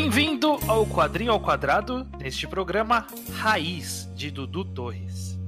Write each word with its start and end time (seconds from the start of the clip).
Bem-vindo 0.00 0.58
ao 0.66 0.86
Quadrinho 0.86 1.30
ao 1.30 1.38
Quadrado, 1.38 2.06
neste 2.18 2.48
programa 2.48 3.06
Raiz 3.34 4.08
de 4.14 4.30
Dudu 4.30 4.64
Torres. 4.64 5.38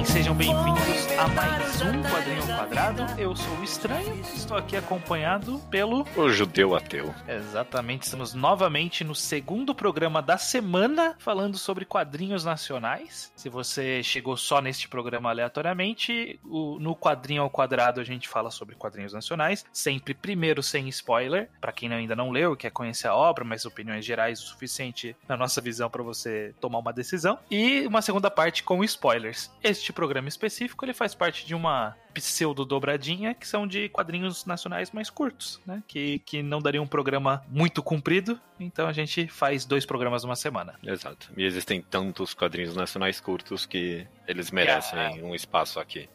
Bem, 0.00 0.04
sejam 0.04 0.34
bem-vindos 0.34 1.08
a 1.18 1.28
mais 1.28 1.82
um 1.82 2.02
Quadrinho 2.02 2.42
ao 2.42 2.58
Quadrado. 2.58 3.20
Eu 3.20 3.36
sou 3.36 3.54
o 3.56 3.64
Estranho, 3.64 4.20
estou 4.34 4.56
aqui 4.56 4.76
acompanhado 4.76 5.58
pelo. 5.70 6.06
O 6.16 6.30
judeu 6.30 6.74
ateu. 6.74 7.14
Exatamente, 7.28 8.04
estamos 8.04 8.32
novamente 8.32 9.04
no 9.04 9.14
segundo 9.14 9.74
programa 9.74 10.22
da 10.22 10.38
semana 10.38 11.14
falando 11.18 11.58
sobre 11.58 11.84
quadrinhos 11.84 12.44
nacionais. 12.44 13.30
Se 13.36 13.48
você 13.48 14.02
chegou 14.02 14.36
só 14.36 14.62
neste 14.62 14.88
programa 14.88 15.28
aleatoriamente, 15.28 16.40
no 16.44 16.96
Quadrinho 16.96 17.42
ao 17.42 17.50
Quadrado 17.50 18.00
a 18.00 18.04
gente 18.04 18.28
fala 18.28 18.50
sobre 18.50 18.76
quadrinhos 18.76 19.12
nacionais, 19.12 19.66
sempre 19.72 20.14
primeiro 20.14 20.62
sem 20.62 20.88
spoiler, 20.88 21.50
para 21.60 21.72
quem 21.72 21.92
ainda 21.92 22.16
não 22.16 22.30
leu 22.30 22.54
e 22.54 22.56
quer 22.56 22.70
conhecer 22.70 23.08
a 23.08 23.14
obra, 23.14 23.44
mas 23.44 23.66
opiniões 23.66 24.04
gerais 24.04 24.40
o 24.40 24.46
suficiente 24.46 25.14
na 25.28 25.36
nossa 25.36 25.60
visão 25.60 25.90
para 25.90 26.02
você 26.02 26.54
tomar 26.60 26.78
uma 26.78 26.92
decisão. 26.92 27.38
E 27.50 27.86
uma 27.86 28.00
segunda 28.00 28.30
parte 28.30 28.62
com 28.62 28.82
spoilers. 28.82 29.50
Este 29.62 29.89
programa 29.92 30.28
específico 30.28 30.84
ele 30.84 30.92
faz 30.92 31.14
parte 31.14 31.46
de 31.46 31.54
uma 31.54 31.96
pseudo 32.14 32.64
dobradinha 32.64 33.34
que 33.34 33.46
são 33.46 33.66
de 33.66 33.88
quadrinhos 33.88 34.44
nacionais 34.44 34.90
mais 34.90 35.08
curtos, 35.10 35.60
né? 35.66 35.82
Que, 35.86 36.18
que 36.20 36.42
não 36.42 36.60
daria 36.60 36.82
um 36.82 36.86
programa 36.86 37.42
muito 37.48 37.82
comprido, 37.82 38.40
então 38.58 38.86
a 38.88 38.92
gente 38.92 39.28
faz 39.28 39.64
dois 39.64 39.86
programas 39.86 40.24
numa 40.24 40.36
semana. 40.36 40.74
Exato. 40.82 41.30
E 41.36 41.44
existem 41.44 41.80
tantos 41.80 42.34
quadrinhos 42.34 42.74
nacionais 42.74 43.20
curtos 43.20 43.66
que 43.66 44.06
eles 44.26 44.50
merecem 44.50 44.98
Ah. 44.98 45.10
um 45.22 45.34
espaço 45.34 45.78
aqui. 45.80 46.08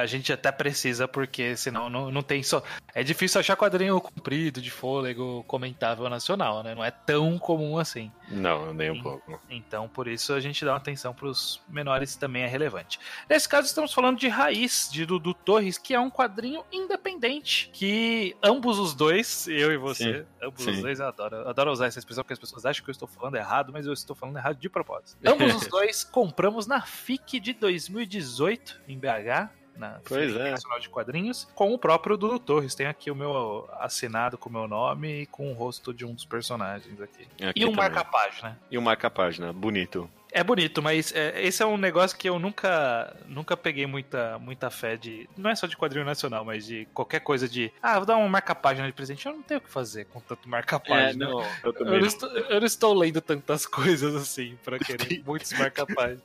A 0.00 0.06
gente 0.06 0.32
até 0.32 0.50
precisa, 0.50 1.06
porque 1.06 1.56
senão 1.56 1.88
não, 1.88 2.10
não 2.10 2.22
tem 2.22 2.42
só. 2.42 2.62
É 2.94 3.02
difícil 3.02 3.40
achar 3.40 3.56
quadrinho 3.56 4.00
comprido, 4.00 4.60
de 4.60 4.70
fôlego, 4.70 5.44
comentável 5.46 6.08
nacional, 6.08 6.62
né? 6.62 6.74
Não 6.74 6.84
é 6.84 6.90
tão 6.90 7.38
comum 7.38 7.78
assim. 7.78 8.10
Não, 8.28 8.72
nem 8.74 8.90
um 8.90 8.94
Sim. 8.94 9.02
pouco. 9.02 9.40
Então, 9.48 9.88
por 9.88 10.08
isso 10.08 10.32
a 10.32 10.40
gente 10.40 10.64
dá 10.64 10.72
uma 10.72 10.76
atenção 10.78 11.14
para 11.14 11.26
os 11.26 11.60
menores 11.68 12.16
também 12.16 12.42
é 12.42 12.46
relevante. 12.46 12.98
Nesse 13.28 13.48
caso, 13.48 13.66
estamos 13.66 13.92
falando 13.92 14.18
de 14.18 14.28
Raiz, 14.28 14.88
de 14.90 15.04
Dudu 15.06 15.34
Torres, 15.34 15.78
que 15.78 15.94
é 15.94 16.00
um 16.00 16.10
quadrinho 16.10 16.64
independente. 16.72 17.70
Que 17.72 18.36
ambos 18.42 18.78
os 18.78 18.94
dois, 18.94 19.46
eu 19.48 19.72
e 19.72 19.76
você, 19.76 20.26
ambos 20.42 20.66
os 20.66 20.74
sim. 20.74 20.82
dois, 20.82 21.00
eu 21.00 21.06
adoro, 21.06 21.36
eu 21.36 21.48
adoro 21.48 21.72
usar 21.72 21.86
essa 21.86 21.98
expressão 21.98 22.24
porque 22.24 22.34
as 22.34 22.38
pessoas 22.38 22.66
acham 22.66 22.84
que 22.84 22.90
eu 22.90 22.92
estou 22.92 23.08
falando 23.08 23.36
errado, 23.36 23.72
mas 23.72 23.86
eu 23.86 23.92
estou 23.92 24.14
falando 24.14 24.36
errado 24.36 24.56
de 24.56 24.68
propósito. 24.68 25.18
Ambos 25.26 25.54
os 25.54 25.66
dois 25.66 26.04
compramos 26.04 26.66
na 26.66 26.82
FIC 26.82 27.40
de 27.40 27.52
2018, 27.52 28.80
em 28.88 28.98
BH. 28.98 29.57
Na 29.78 30.00
Pois 30.04 30.34
é. 30.34 30.50
Nacional 30.50 30.80
de 30.80 30.88
Quadrinhos, 30.88 31.48
com 31.54 31.72
o 31.72 31.78
próprio 31.78 32.16
Dudu 32.16 32.38
Torres. 32.38 32.74
Tem 32.74 32.86
aqui 32.86 33.10
o 33.10 33.14
meu 33.14 33.68
assinado 33.78 34.36
com 34.36 34.48
o 34.48 34.52
meu 34.52 34.66
nome 34.66 35.22
e 35.22 35.26
com 35.26 35.50
o 35.50 35.54
rosto 35.54 35.94
de 35.94 36.04
um 36.04 36.12
dos 36.12 36.24
personagens 36.24 37.00
aqui. 37.00 37.28
Aqui 37.42 37.60
E 37.60 37.64
um 37.64 37.72
marca-página. 37.72 38.58
E 38.70 38.76
um 38.76 38.82
marca-página, 38.82 39.52
bonito. 39.52 40.10
É 40.30 40.44
bonito, 40.44 40.82
mas 40.82 41.12
é, 41.14 41.42
esse 41.42 41.62
é 41.62 41.66
um 41.66 41.78
negócio 41.78 42.16
que 42.16 42.28
eu 42.28 42.38
nunca 42.38 43.16
nunca 43.26 43.56
peguei 43.56 43.86
muita, 43.86 44.38
muita 44.38 44.68
fé 44.68 44.96
de. 44.96 45.28
Não 45.36 45.48
é 45.48 45.54
só 45.54 45.66
de 45.66 45.76
quadrinho 45.76 46.04
nacional, 46.04 46.44
mas 46.44 46.66
de 46.66 46.86
qualquer 46.92 47.20
coisa 47.20 47.48
de. 47.48 47.72
Ah, 47.82 47.96
vou 47.96 48.04
dar 48.04 48.16
uma 48.16 48.28
marca-página 48.28 48.86
de 48.86 48.92
presente. 48.92 49.24
Eu 49.24 49.32
não 49.32 49.42
tenho 49.42 49.58
o 49.58 49.62
que 49.62 49.70
fazer 49.70 50.04
com 50.06 50.20
tanto 50.20 50.48
marca-página. 50.48 51.24
É, 51.24 51.28
não, 51.28 51.40
eu 51.64 51.74
eu, 51.74 52.00
não 52.00 52.06
estou, 52.06 52.28
eu 52.28 52.60
não 52.60 52.66
estou 52.66 52.94
lendo 52.94 53.20
tantas 53.20 53.64
coisas 53.66 54.14
assim 54.14 54.58
pra 54.62 54.78
querer 54.78 55.22
muitos 55.24 55.52
marca-páginas. 55.52 56.22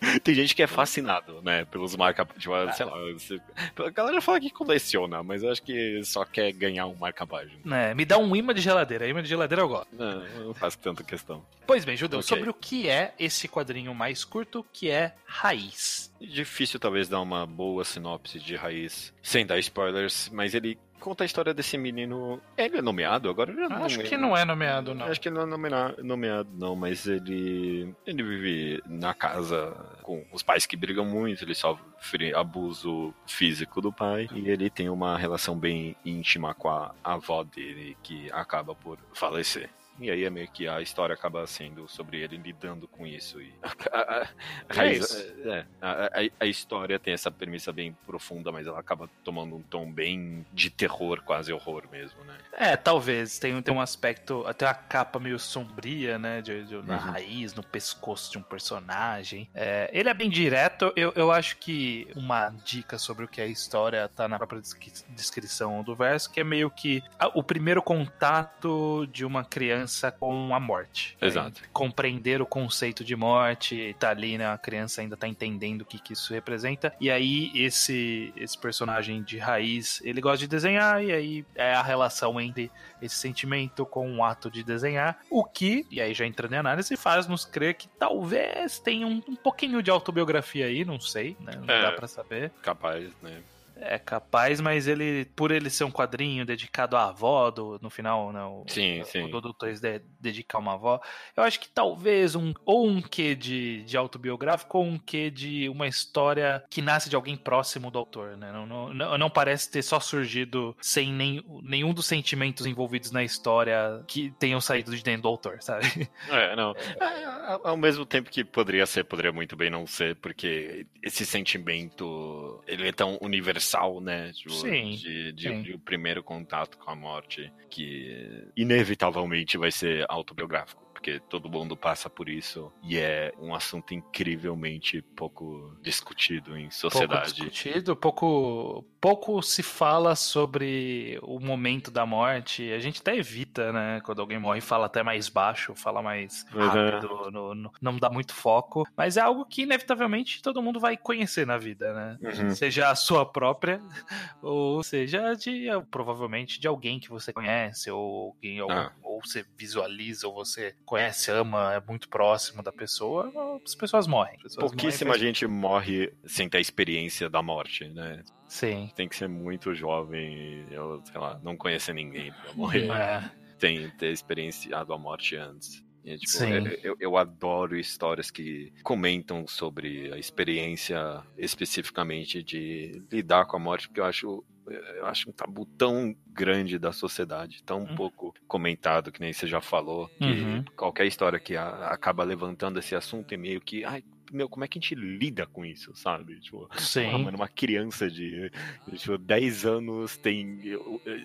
Tem 0.22 0.34
gente 0.34 0.54
que 0.54 0.62
é 0.62 0.66
fascinado, 0.66 1.40
né, 1.42 1.64
pelos 1.66 1.94
marca 1.96 2.24
tipo, 2.24 2.54
sei 2.72 2.86
lá, 2.86 3.86
a 3.86 3.90
galera 3.90 4.20
fala 4.20 4.40
que 4.40 4.50
coleciona, 4.50 5.22
mas 5.22 5.42
eu 5.42 5.50
acho 5.50 5.62
que 5.62 6.02
só 6.04 6.24
quer 6.24 6.52
ganhar 6.52 6.86
um 6.86 6.94
marca-página. 6.94 7.58
É, 7.76 7.94
me 7.94 8.04
dá 8.04 8.18
um 8.18 8.34
imã 8.34 8.54
de 8.54 8.60
geladeira. 8.60 9.06
Imã 9.06 9.22
de 9.22 9.28
geladeira 9.28 9.62
eu 9.62 9.68
gosto. 9.68 9.88
Não, 9.92 10.46
não 10.46 10.54
faço 10.54 10.78
tanta 10.78 11.02
questão. 11.02 11.44
Pois 11.66 11.84
bem, 11.84 11.96
Judeu, 11.96 12.18
Ok. 12.20 12.28
sobre 12.28 12.50
o 12.50 12.54
que 12.54 12.88
é 12.88 13.14
esse 13.18 13.48
quadrinho 13.48 13.94
mais 13.94 14.24
curto, 14.24 14.64
que 14.72 14.90
é 14.90 15.14
Raiz. 15.24 16.12
Difícil 16.20 16.78
talvez 16.80 17.08
dar 17.08 17.20
uma 17.20 17.46
boa 17.46 17.84
sinopse 17.84 18.38
de 18.38 18.56
raiz 18.56 19.12
sem 19.22 19.44
dar 19.44 19.58
spoilers, 19.58 20.30
mas 20.32 20.54
ele 20.54 20.78
conta 21.04 21.22
a 21.22 21.26
história 21.26 21.52
desse 21.52 21.76
menino. 21.76 22.40
Ele 22.56 22.78
é 22.78 22.82
nomeado 22.82 23.28
agora? 23.28 23.52
Eu 23.52 23.68
não 23.68 23.84
Acho 23.84 23.96
lembro. 23.98 24.08
que 24.10 24.16
não 24.16 24.34
é 24.34 24.42
nomeado, 24.42 24.94
não. 24.94 25.04
Acho 25.04 25.20
que 25.20 25.28
ele 25.28 25.36
não 25.36 25.42
é 25.42 26.02
nomeado, 26.02 26.48
não, 26.54 26.74
mas 26.74 27.06
ele. 27.06 27.94
Ele 28.06 28.22
vive 28.22 28.82
na 28.86 29.12
casa 29.12 29.76
com 30.02 30.24
os 30.32 30.42
pais 30.42 30.64
que 30.64 30.76
brigam 30.78 31.04
muito, 31.04 31.44
ele 31.44 31.54
sofre 31.54 32.34
abuso 32.34 33.12
físico 33.26 33.82
do 33.82 33.92
pai, 33.92 34.28
e 34.32 34.48
ele 34.48 34.70
tem 34.70 34.88
uma 34.88 35.18
relação 35.18 35.58
bem 35.58 35.94
íntima 36.04 36.54
com 36.54 36.70
a 36.70 36.94
avó 37.04 37.44
dele, 37.44 37.96
que 38.02 38.30
acaba 38.32 38.74
por 38.74 38.98
falecer. 39.12 39.68
E 40.00 40.10
aí 40.10 40.24
é 40.24 40.30
meio 40.30 40.48
que 40.48 40.66
a 40.66 40.80
história 40.80 41.14
acaba 41.14 41.46
sendo 41.46 41.86
sobre 41.88 42.20
ele 42.20 42.36
lidando 42.36 42.88
com 42.88 43.06
isso. 43.06 43.40
E 43.40 43.54
a, 43.92 43.98
a- 43.98 44.28
a- 44.68 44.84
É 44.86 44.92
isso. 44.92 45.16
é, 45.44 45.64
a, 45.80 45.90
a- 46.06 46.30
a 46.40 46.46
história 46.46 46.98
tem 46.98 47.14
essa 47.14 47.30
premissa 47.30 47.72
bem 47.72 47.96
profunda, 48.04 48.50
mas 48.50 48.66
ela 48.66 48.80
acaba 48.80 49.08
tomando 49.22 49.54
um 49.54 49.62
tom 49.62 49.90
bem 49.90 50.44
de 50.52 50.68
terror, 50.68 51.22
quase 51.22 51.52
horror 51.52 51.84
mesmo, 51.92 52.22
né? 52.24 52.36
É, 52.52 52.76
talvez. 52.76 53.38
Tem, 53.38 53.60
tem 53.62 53.72
um 53.74 53.80
aspecto. 53.80 54.44
Até 54.46 54.66
uma 54.66 54.74
capa 54.74 55.20
meio 55.20 55.38
sombria, 55.38 56.18
né? 56.18 56.42
De, 56.42 56.64
de- 56.64 56.74
na 56.82 56.94
Uhum. 56.94 57.00
raiz, 57.12 57.54
no 57.54 57.62
pescoço 57.62 58.32
de 58.32 58.38
um 58.38 58.42
personagem. 58.42 59.48
É, 59.54 59.88
ele 59.92 60.08
é 60.08 60.14
bem 60.14 60.28
direto. 60.28 60.92
Eu, 60.96 61.12
eu 61.14 61.30
acho 61.30 61.56
que 61.58 62.08
uma 62.16 62.50
dica 62.64 62.98
sobre 62.98 63.24
o 63.24 63.28
que 63.28 63.40
é 63.40 63.44
a 63.44 63.46
história 63.48 64.08
tá 64.08 64.26
na 64.26 64.38
própria 64.38 64.60
descri- 64.60 64.92
descrição 65.10 65.82
do 65.84 65.94
verso, 65.94 66.30
que 66.32 66.40
é 66.40 66.44
meio 66.44 66.68
que 66.68 67.00
a- 67.18 67.28
o 67.28 67.42
primeiro 67.44 67.80
contato 67.82 69.06
de 69.12 69.24
uma 69.24 69.44
criança 69.44 69.83
com 70.12 70.54
a 70.54 70.60
morte. 70.60 71.16
Exato. 71.20 71.62
É, 71.62 71.66
compreender 71.72 72.40
o 72.42 72.46
conceito 72.46 73.04
de 73.04 73.14
morte, 73.16 73.94
tá 73.98 74.10
ali, 74.10 74.38
né? 74.38 74.46
A 74.50 74.58
criança 74.58 75.00
ainda 75.00 75.16
tá 75.16 75.26
entendendo 75.28 75.82
o 75.82 75.84
que, 75.84 75.98
que 75.98 76.12
isso 76.12 76.32
representa. 76.32 76.94
E 77.00 77.10
aí, 77.10 77.50
esse, 77.54 78.32
esse 78.36 78.56
personagem 78.58 79.22
de 79.22 79.38
raiz, 79.38 80.00
ele 80.04 80.20
gosta 80.20 80.38
de 80.38 80.46
desenhar, 80.48 81.02
e 81.04 81.12
aí 81.12 81.44
é 81.54 81.74
a 81.74 81.82
relação 81.82 82.40
entre 82.40 82.70
esse 83.02 83.16
sentimento 83.16 83.84
com 83.84 84.16
o 84.16 84.24
ato 84.24 84.50
de 84.50 84.62
desenhar, 84.62 85.18
o 85.30 85.44
que, 85.44 85.86
e 85.90 86.00
aí 86.00 86.14
já 86.14 86.24
entrando 86.26 86.54
em 86.54 86.58
análise, 86.58 86.96
faz 86.96 87.26
nos 87.26 87.44
crer 87.44 87.74
que 87.74 87.88
talvez 87.98 88.78
tenha 88.78 89.06
um, 89.06 89.22
um 89.28 89.36
pouquinho 89.36 89.82
de 89.82 89.90
autobiografia 89.90 90.66
aí, 90.66 90.84
não 90.84 90.98
sei, 91.00 91.36
né? 91.40 91.52
Não 91.56 91.74
É. 91.74 91.82
dá 91.82 91.92
pra 91.92 92.06
saber. 92.06 92.50
Capaz, 92.62 93.10
né? 93.22 93.42
É 93.76 93.98
capaz, 93.98 94.60
mas 94.60 94.86
ele, 94.86 95.24
por 95.36 95.50
ele 95.50 95.68
ser 95.70 95.84
um 95.84 95.90
quadrinho 95.90 96.44
dedicado 96.46 96.96
à 96.96 97.08
avó, 97.08 97.50
do, 97.50 97.78
no 97.82 97.90
final, 97.90 98.32
né? 98.32 98.42
O, 98.44 98.64
Sim, 98.68 99.00
o, 99.00 99.04
sim. 99.04 99.22
O 99.24 99.52
Torres 99.52 99.80
de, 99.80 100.00
dedicar 100.20 100.58
uma 100.58 100.74
avó. 100.74 101.00
Eu 101.36 101.42
acho 101.42 101.60
que 101.60 101.68
talvez 101.68 102.34
um, 102.34 102.52
ou 102.64 102.88
um 102.88 103.00
quê 103.02 103.34
de, 103.34 103.82
de 103.84 103.96
autobiográfico, 103.96 104.78
ou 104.78 104.84
um 104.84 104.98
quê 104.98 105.30
de 105.30 105.68
uma 105.68 105.86
história 105.86 106.64
que 106.70 106.80
nasce 106.80 107.08
de 107.10 107.16
alguém 107.16 107.36
próximo 107.36 107.90
do 107.90 107.98
autor, 107.98 108.36
né? 108.36 108.50
Não, 108.52 108.66
não, 108.66 108.94
não, 108.94 109.18
não 109.18 109.30
parece 109.30 109.70
ter 109.70 109.82
só 109.82 109.98
surgido 110.00 110.76
sem 110.80 111.12
nem, 111.12 111.44
nenhum 111.62 111.92
dos 111.92 112.06
sentimentos 112.06 112.66
envolvidos 112.66 113.10
na 113.10 113.22
história 113.24 114.02
que 114.06 114.30
tenham 114.38 114.60
saído 114.60 114.94
de 114.96 115.02
dentro 115.02 115.22
do 115.22 115.28
autor, 115.28 115.58
sabe? 115.60 116.08
É, 116.28 116.56
não. 116.56 116.74
É, 117.00 117.24
ao- 117.24 117.66
ao 117.68 117.76
mesmo 117.76 118.06
tempo 118.06 118.30
que 118.30 118.44
poderia 118.44 118.86
ser, 118.86 119.04
poderia 119.04 119.32
muito 119.32 119.56
bem 119.56 119.70
não 119.70 119.86
ser, 119.86 120.16
porque 120.16 120.86
esse 121.02 121.24
sentimento, 121.26 122.62
ele 122.66 122.88
é 122.88 122.92
tão 122.92 123.18
universal, 123.20 123.63
né? 124.00 124.32
Tipo, 124.32 124.52
Sim, 124.52 124.90
de, 124.96 125.32
de, 125.32 125.48
sim. 125.48 125.62
de 125.62 125.72
o 125.74 125.78
primeiro 125.78 126.22
contato 126.22 126.78
com 126.78 126.90
a 126.90 126.94
morte, 126.96 127.52
que 127.70 128.48
inevitavelmente 128.56 129.56
vai 129.58 129.70
ser 129.70 130.04
autobiográfico. 130.08 130.82
Porque 130.94 131.20
todo 131.28 131.50
mundo 131.50 131.76
passa 131.76 132.08
por 132.08 132.30
isso 132.30 132.72
e 132.82 132.96
é 132.96 133.30
um 133.38 133.54
assunto 133.54 133.92
incrivelmente 133.92 135.02
pouco 135.02 135.76
discutido 135.82 136.56
em 136.56 136.62
Pouco 136.62 136.74
sociedade. 136.74 137.34
discutido, 137.34 137.94
pouco, 137.94 138.82
pouco 139.04 139.42
se 139.42 139.62
fala 139.62 140.16
sobre 140.16 141.18
o 141.22 141.38
momento 141.38 141.90
da 141.90 142.06
morte. 142.06 142.72
A 142.72 142.78
gente 142.78 143.02
até 143.02 143.14
evita, 143.14 143.70
né? 143.70 144.00
Quando 144.02 144.20
alguém 144.22 144.38
morre, 144.38 144.62
fala 144.62 144.86
até 144.86 145.02
mais 145.02 145.28
baixo, 145.28 145.74
fala 145.74 146.00
mais 146.00 146.46
Uhum. 146.54 146.66
rápido, 146.66 147.30
no- 147.30 147.54
no- 147.54 147.72
não 147.82 147.98
dá 147.98 148.08
muito 148.08 148.32
foco. 148.34 148.88
Mas 148.96 149.18
é 149.18 149.20
algo 149.20 149.44
que, 149.44 149.62
inevitavelmente, 149.64 150.40
todo 150.40 150.62
mundo 150.62 150.80
vai 150.80 150.96
conhecer 150.96 151.46
na 151.46 151.58
vida, 151.58 151.92
né? 151.92 152.18
Uhum. 152.22 152.54
Seja 152.54 152.88
a 152.88 152.94
sua 152.94 153.26
própria, 153.26 153.78
ou 154.42 154.82
seja 154.82 155.34
de 155.34 155.66
provavelmente 155.90 156.58
de 156.58 156.66
alguém 156.66 156.98
que 156.98 157.10
você 157.10 157.30
conhece, 157.30 157.90
ou 157.90 158.28
alguém, 158.34 158.62
ou, 158.62 158.70
Ah. 158.72 158.90
ou 159.02 159.20
você 159.22 159.44
visualiza, 159.58 160.26
ou 160.28 160.32
você 160.34 160.74
conhece, 160.86 161.30
ama, 161.30 161.74
é 161.74 161.80
muito 161.86 162.08
próximo 162.08 162.62
da 162.62 162.72
pessoa, 162.72 163.30
as 163.62 163.74
pessoas 163.74 164.06
morrem. 164.06 164.36
As 164.36 164.42
pessoas 164.44 164.70
Pouquíssima 164.70 165.08
morrem, 165.10 165.22
gente 165.26 165.46
morre 165.46 166.10
sem 166.24 166.48
ter 166.48 166.56
a 166.56 166.60
experiência 166.62 167.28
da 167.28 167.42
morte, 167.42 167.86
né? 167.88 168.22
Sim. 168.54 168.88
Tem 168.94 169.08
que 169.08 169.16
ser 169.16 169.28
muito 169.28 169.74
jovem 169.74 170.64
e, 170.70 170.72
eu, 170.72 171.02
sei 171.04 171.20
lá, 171.20 171.40
não 171.42 171.56
conhecer 171.56 171.92
ninguém 171.92 172.32
pra 172.32 172.52
morrer. 172.54 172.88
É. 172.88 173.28
Tem 173.58 173.90
ter 173.90 174.12
experienciado 174.12 174.92
a 174.92 174.98
morte 174.98 175.34
antes. 175.34 175.84
E, 176.04 176.16
tipo, 176.16 176.44
eu, 176.84 176.96
eu 177.00 177.16
adoro 177.16 177.76
histórias 177.76 178.30
que 178.30 178.72
comentam 178.84 179.44
sobre 179.44 180.12
a 180.12 180.18
experiência 180.18 181.20
especificamente 181.36 182.44
de 182.44 183.02
lidar 183.10 183.46
com 183.46 183.56
a 183.56 183.58
morte, 183.58 183.88
porque 183.88 184.00
eu 184.00 184.04
acho 184.04 184.44
eu 184.66 185.04
acho 185.06 185.28
um 185.28 185.32
tabu 185.32 185.66
tão 185.66 186.14
grande 186.28 186.78
da 186.78 186.92
sociedade, 186.92 187.62
tão 187.64 187.80
uhum. 187.80 187.96
pouco 187.96 188.34
comentado, 188.46 189.12
que 189.12 189.20
nem 189.20 189.32
você 189.32 189.46
já 189.46 189.60
falou, 189.60 190.08
que 190.16 190.24
uhum. 190.24 190.64
qualquer 190.76 191.06
história 191.06 191.38
que 191.38 191.56
a, 191.56 191.88
acaba 191.88 192.24
levantando 192.24 192.78
esse 192.78 192.94
assunto 192.94 193.34
é 193.34 193.36
meio 193.36 193.60
que, 193.60 193.84
ai, 193.84 194.02
meu, 194.32 194.48
como 194.48 194.64
é 194.64 194.68
que 194.68 194.78
a 194.78 194.80
gente 194.80 194.94
lida 194.94 195.46
com 195.46 195.64
isso, 195.64 195.94
sabe? 195.94 196.40
Tipo, 196.40 196.68
Sim. 196.76 197.10
Ah, 197.12 197.18
mano, 197.18 197.36
uma 197.36 197.48
criança 197.48 198.10
de 198.10 198.50
tipo, 198.96 199.18
10 199.18 199.66
anos 199.66 200.16
tem 200.16 200.60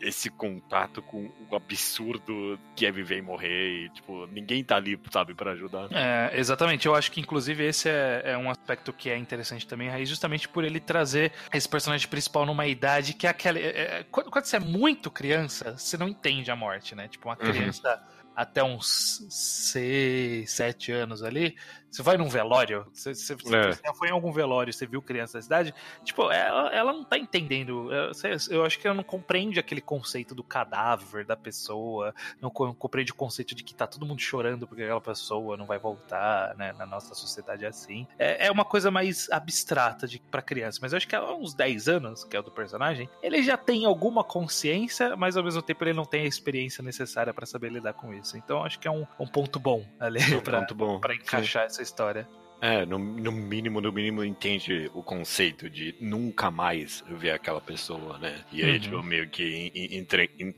esse 0.01 0.30
contato 0.30 1.01
com 1.01 1.31
o 1.50 1.56
absurdo 1.56 2.60
que 2.75 2.86
é 2.86 2.92
viver 2.92 3.18
e 3.18 3.22
morrer 3.22 3.86
e, 3.86 3.90
tipo, 3.90 4.28
ninguém 4.28 4.63
tá 4.63 4.75
ali, 4.75 5.00
sabe, 5.12 5.34
para 5.34 5.51
ajudar. 5.51 5.90
É, 5.92 6.31
exatamente. 6.38 6.86
Eu 6.86 6.96
acho 6.96 7.12
que, 7.12 7.19
inclusive, 7.19 7.66
esse 7.66 7.90
é, 7.90 8.22
é, 8.25 8.38
um 8.38 8.50
aspecto 8.50 8.92
que 8.94 9.10
é 9.10 9.18
interessante 9.18 9.68
também, 9.68 9.90
Raiz, 9.90 10.10
justamente 10.10 10.48
por 10.48 10.63
ele 10.63 10.80
trazer 10.80 11.31
esse 11.54 11.68
personagem 11.68 12.07
principal 12.07 12.45
numa 12.45 12.68
idade 12.68 13.13
que 13.13 13.28
é 13.28 13.30
aquela... 13.30 13.60
É, 13.60 14.00
é 14.00 14.06
quando, 14.10 14.30
quando, 14.30 14.45
você 14.45 14.57
é 14.57 14.60
muito 14.60 15.12
criança, 15.12 15.78
você 15.78 15.98
não 15.98 16.07
entende 16.07 16.52
a 16.52 16.56
morte, 16.56 16.95
né? 16.95 17.07
Tipo, 17.07 17.30
uma 17.30 17.38
uhum. 17.40 17.52
criança... 17.52 18.02
Uhum 18.13 18.19
até 18.39 18.63
uns 18.63 19.25
6, 19.30 20.50
7 20.50 20.94
anos 20.94 21.21
ali, 21.21 21.57
você 21.91 22.03
vai 22.03 22.18
num 22.18 22.30
velório, 22.30 22.86
você, 22.94 23.15
você, 23.15 23.33
é. 23.33 23.74
você, 23.74 23.94
foi 23.95 24.09
em 24.09 24.12
algum 24.12 24.31
velório, 24.31 24.71
você 24.71 24.86
viu 24.86 25.01
criança 25.01 25.39
da 25.39 25.41
cidade, 25.41 25.74
tipo, 26.03 26.31
ela, 26.31 26.69
ela 26.74 26.94
não 26.94 27.03
tá 27.03 27.18
entendendo. 27.18 27.91
Eu, 27.91 28.12
eu, 28.51 28.63
acho 28.63 28.80
que 28.80 28.88
ela 28.88 28.95
não 28.95 29.03
compreende 29.03 29.59
aquele 29.59 29.81
conceito 29.81 30.36
do 30.36 30.44
cadáver 30.44 31.25
da 31.25 31.36
pessoa, 31.36 32.13
não 32.39 32.51
compreende 32.51 33.12
o 33.12 33.15
conceito 33.15 33.56
de 33.56 33.63
que 33.63 33.74
tá 33.74 33.88
todo 33.88 34.06
mundo 34.06 34.21
chorando 34.21 34.68
porque 34.68 34.83
aquela 34.83 35.01
pessoa 35.01 35.57
não 35.57 35.65
vai 35.65 35.80
voltar, 35.80 36.56
né? 36.56 36.74
Na 36.74 36.85
nossa 36.85 37.15
sociedade 37.15 37.65
é 37.65 37.68
assim. 37.68 38.07
É, 38.19 38.47
é 38.47 38.51
uma 38.51 38.63
coisa 38.63 38.92
mais 38.92 39.27
abstrata 39.31 40.07
de, 40.07 40.19
pra 40.19 40.42
criança, 40.42 40.80
mas 40.81 40.94
eu 40.94 40.97
acho 40.97 41.07
que 41.07 41.15
há 41.15 41.33
uns 41.33 41.56
10 41.56 41.89
anos, 41.89 42.24
que 42.24 42.38
é 42.38 42.39
o 42.39 42.44
do 42.44 42.51
personagem, 42.51 43.09
ele 43.21 43.42
já 43.42 43.57
tem 43.57 43.85
alguma 43.85 44.24
consciência, 44.24 45.15
mas 45.15 45.35
ao 45.35 45.44
mesmo 45.44 45.62
tempo 45.62 45.83
ele 45.83 45.94
não 45.94 46.06
tem 46.06 46.21
a 46.21 46.27
experiência 46.27 46.83
necessária 46.83 47.33
para 47.33 47.47
saber 47.47 47.71
lidar 47.71 47.94
com 47.94 48.13
isso. 48.13 48.29
Então 48.38 48.64
acho 48.64 48.80
que 48.80 48.88
é 48.88 48.92
um, 48.92 49.06
um 49.20 49.28
ponto 49.28 49.60
bom 49.60 49.86
ali 50.00 50.20
é 50.20 50.38
um 50.38 51.00
pra 51.00 51.16
encaixar 51.16 51.64
Sim. 51.64 51.68
essa 51.68 51.81
história. 51.81 52.28
É, 52.62 52.86
no, 52.86 53.00
no, 53.00 53.31
mínimo, 53.31 53.80
no 53.80 53.92
mínimo 53.92 54.24
entende 54.24 54.92
o 54.94 55.02
conceito 55.02 55.70
de 55.70 55.96
nunca 56.00 56.52
mais 56.52 57.04
ver 57.08 57.31
aquela 57.31 57.62
pessoa, 57.62 58.18
né? 58.18 58.44
E 58.52 58.64
aí, 58.64 58.74
uhum. 58.74 58.80
tipo, 58.80 59.04
meio 59.04 59.30
que 59.30 60.06